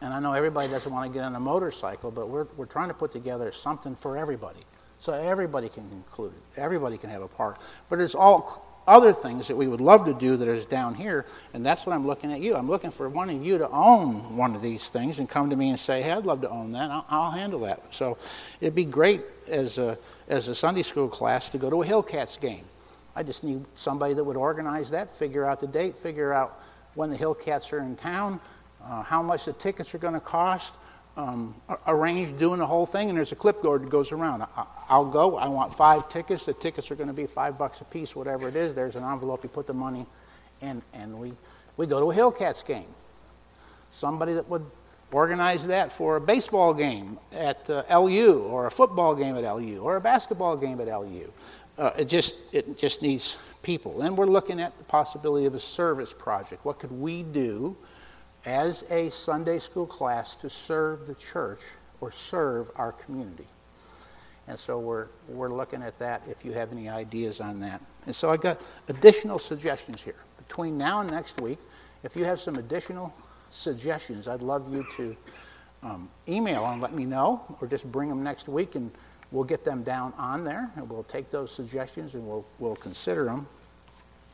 And 0.02 0.14
I 0.14 0.20
know 0.20 0.34
everybody 0.34 0.68
doesn't 0.68 0.92
want 0.92 1.12
to 1.12 1.14
get 1.14 1.24
on 1.24 1.36
a 1.36 1.40
motorcycle, 1.40 2.12
but 2.12 2.30
we're, 2.30 2.48
we're 2.58 2.66
trying 2.66 2.90
to 2.90 2.94
put 2.94 3.12
together 3.12 3.52
something 3.52 3.96
for 3.96 4.18
everybody. 4.18 4.60
So 5.00 5.14
everybody 5.14 5.70
can 5.70 5.90
include 5.92 6.34
it. 6.34 6.60
Everybody 6.60 6.98
can 6.98 7.10
have 7.10 7.22
a 7.22 7.28
part. 7.28 7.60
But 7.90 7.98
there's 7.98 8.16
all 8.16 8.66
other 8.88 9.14
things 9.14 9.48
that 9.48 9.56
we 9.56 9.68
would 9.68 9.82
love 9.82 10.06
to 10.06 10.14
do 10.14 10.38
that 10.38 10.48
is 10.48 10.66
down 10.66 10.94
here, 10.94 11.26
and 11.54 11.66
that's 11.66 11.86
what 11.86 11.94
I'm 11.96 12.06
looking 12.06 12.32
at 12.32 12.40
you. 12.40 12.56
I'm 12.56 12.68
looking 12.68 12.92
for 12.92 13.10
one 13.10 13.30
of 13.30 13.44
you 13.44 13.58
to 13.58 13.70
own 13.70 14.38
one 14.38 14.56
of 14.56 14.62
these 14.62 14.90
things 14.90 15.20
and 15.20 15.28
come 15.28 15.50
to 15.50 15.56
me 15.56 15.70
and 15.70 15.80
say, 15.80 16.02
"Hey, 16.02 16.12
I'd 16.12 16.26
love 16.26 16.42
to 16.42 16.50
own 16.50 16.72
that. 16.74 16.92
I'll, 16.92 17.06
I'll 17.10 17.32
handle 17.32 17.62
that." 17.62 17.94
So 17.94 18.18
it'd 18.62 18.76
be 18.76 18.86
great 18.86 19.22
as 19.48 19.78
a 19.78 19.98
as 20.28 20.48
a 20.48 20.56
Sunday 20.56 20.84
school 20.84 21.08
class 21.08 21.50
to 21.52 21.58
go 21.58 21.70
to 21.70 21.82
a 21.82 21.86
Hillcats 21.86 22.40
game. 22.40 22.64
I 23.16 23.24
just 23.24 23.44
need 23.44 23.66
somebody 23.76 24.14
that 24.14 24.24
would 24.24 24.38
organize 24.38 24.92
that, 24.92 25.12
figure 25.12 25.46
out 25.46 25.62
the 25.62 25.68
date, 25.68 25.98
figure 25.98 26.34
out 26.34 26.62
when 26.96 27.10
the 27.10 27.18
Hillcats 27.18 27.74
are 27.74 27.80
in 27.80 27.96
town, 27.96 28.40
uh, 28.86 29.04
how 29.04 29.22
much 29.22 29.46
the 29.46 29.54
tickets 29.54 29.96
are 29.96 29.98
going 29.98 30.14
to 30.14 30.20
cost, 30.20 30.74
um, 31.18 31.56
arrange 31.88 32.38
doing 32.38 32.60
the 32.60 32.66
whole 32.66 32.86
thing, 32.86 33.10
and 33.10 33.18
there's 33.18 33.32
a 33.32 33.36
clipboard 33.36 33.84
that 33.84 33.90
goes 33.90 34.12
around. 34.12 34.42
I, 34.42 34.66
I'll 34.90 35.10
go. 35.10 35.38
I 35.38 35.48
want 35.48 35.74
five 35.74 36.10
tickets. 36.10 36.46
The 36.46 36.54
tickets 36.54 36.92
are 36.92 36.96
going 36.96 37.08
to 37.08 37.14
be 37.14 37.26
five 37.26 37.58
bucks 37.58 37.82
a 37.82 37.86
piece, 37.86 38.16
whatever 38.16 38.48
it 38.48 38.56
is. 38.56 38.76
There's 38.76 38.96
an 38.96 39.04
envelope. 39.04 39.44
You 39.44 39.50
put 39.50 39.68
the 39.68 39.74
money, 39.74 40.06
and 40.62 40.82
and 40.94 41.20
we 41.20 41.34
we 41.78 41.88
go 41.88 42.00
to 42.00 42.12
a 42.12 42.16
Hillcats 42.16 42.66
game. 42.66 42.88
Somebody 43.92 44.34
that 44.34 44.50
would 44.50 44.66
organize 45.12 45.68
that 45.68 45.92
for 45.94 46.18
a 46.18 46.22
baseball 46.22 46.74
game 46.74 47.18
at 47.32 47.70
uh, 47.70 47.84
LU, 47.90 48.40
or 48.40 48.68
a 48.68 48.72
football 48.72 49.16
game 49.16 49.38
at 49.38 49.44
LU, 49.44 49.80
or 49.80 49.96
a 49.96 50.02
basketball 50.02 50.58
game 50.58 50.82
at 50.82 50.88
LU. 50.88 51.32
Uh, 51.78 51.92
it 51.98 52.06
just 52.06 52.54
it 52.54 52.78
just 52.78 53.02
needs 53.02 53.38
people. 53.64 54.02
And 54.02 54.18
we're 54.18 54.28
looking 54.28 54.60
at 54.60 54.78
the 54.78 54.84
possibility 54.84 55.46
of 55.46 55.56
a 55.56 55.60
service 55.60 56.14
project. 56.14 56.66
What 56.66 56.80
could 56.80 56.92
we 56.92 57.24
do? 57.24 57.76
As 58.46 58.90
a 58.92 59.10
Sunday 59.10 59.60
school 59.60 59.86
class 59.86 60.36
to 60.36 60.50
serve 60.50 61.08
the 61.08 61.16
church 61.16 61.62
or 62.02 62.12
serve 62.12 62.70
our 62.76 62.92
community. 62.92 63.48
And 64.48 64.60
so 64.60 64.80
we're, 64.80 65.08
we're 65.28 65.54
looking 65.54 65.82
at 65.82 65.98
that 66.00 66.22
if 66.30 66.46
you 66.46 66.52
have 66.54 66.72
any 66.72 66.88
ideas 66.88 67.42
on 67.42 67.60
that. 67.62 67.82
And 68.06 68.16
so 68.16 68.30
I 68.30 68.38
got 68.38 68.62
additional 68.88 69.40
suggestions 69.40 70.04
here. 70.04 70.16
Between 70.48 70.78
now 70.78 71.02
and 71.02 71.10
next 71.10 71.42
week, 71.42 71.58
if 72.04 72.16
you 72.16 72.26
have 72.26 72.40
some 72.40 72.56
additional 72.58 73.14
suggestions, 73.50 74.28
I'd 74.28 74.44
love 74.44 74.72
you 74.72 74.86
to 74.98 75.18
um, 75.82 76.10
email 76.28 76.66
and 76.66 76.82
let 76.82 76.94
me 76.94 77.06
know, 77.06 77.42
or 77.60 77.68
just 77.68 77.92
bring 77.92 78.10
them 78.10 78.24
next 78.24 78.48
week 78.48 78.76
and 78.76 78.92
we'll 79.32 79.44
get 79.44 79.66
them 79.66 79.82
down 79.82 80.14
on 80.18 80.44
there 80.44 80.70
and 80.76 80.88
we'll 80.90 81.04
take 81.04 81.32
those 81.32 81.52
suggestions 81.52 82.14
and 82.14 82.28
we'll, 82.28 82.46
we'll 82.60 82.76
consider 82.76 83.26
them. 83.26 83.48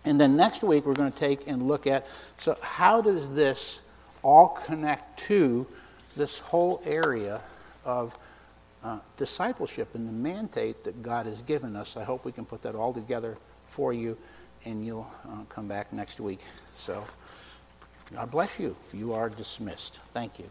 And 0.03 0.19
then 0.19 0.35
next 0.35 0.63
week, 0.63 0.85
we're 0.85 0.93
going 0.93 1.11
to 1.11 1.17
take 1.17 1.47
and 1.47 1.67
look 1.67 1.87
at 1.87 2.07
so, 2.37 2.57
how 2.61 3.01
does 3.01 3.29
this 3.29 3.81
all 4.23 4.49
connect 4.49 5.19
to 5.19 5.67
this 6.15 6.39
whole 6.39 6.81
area 6.85 7.41
of 7.85 8.17
uh, 8.83 8.99
discipleship 9.17 9.93
and 9.93 10.07
the 10.07 10.11
mandate 10.11 10.83
that 10.83 11.01
God 11.01 11.25
has 11.25 11.41
given 11.41 11.75
us. 11.75 11.97
I 11.97 12.03
hope 12.03 12.25
we 12.25 12.31
can 12.31 12.45
put 12.45 12.63
that 12.63 12.75
all 12.75 12.93
together 12.93 13.37
for 13.65 13.93
you, 13.93 14.17
and 14.65 14.85
you'll 14.85 15.11
uh, 15.27 15.43
come 15.49 15.67
back 15.67 15.93
next 15.93 16.19
week. 16.19 16.41
So, 16.75 17.03
God 18.13 18.31
bless 18.31 18.59
you. 18.59 18.75
You 18.93 19.13
are 19.13 19.29
dismissed. 19.29 19.99
Thank 20.13 20.39
you. 20.39 20.49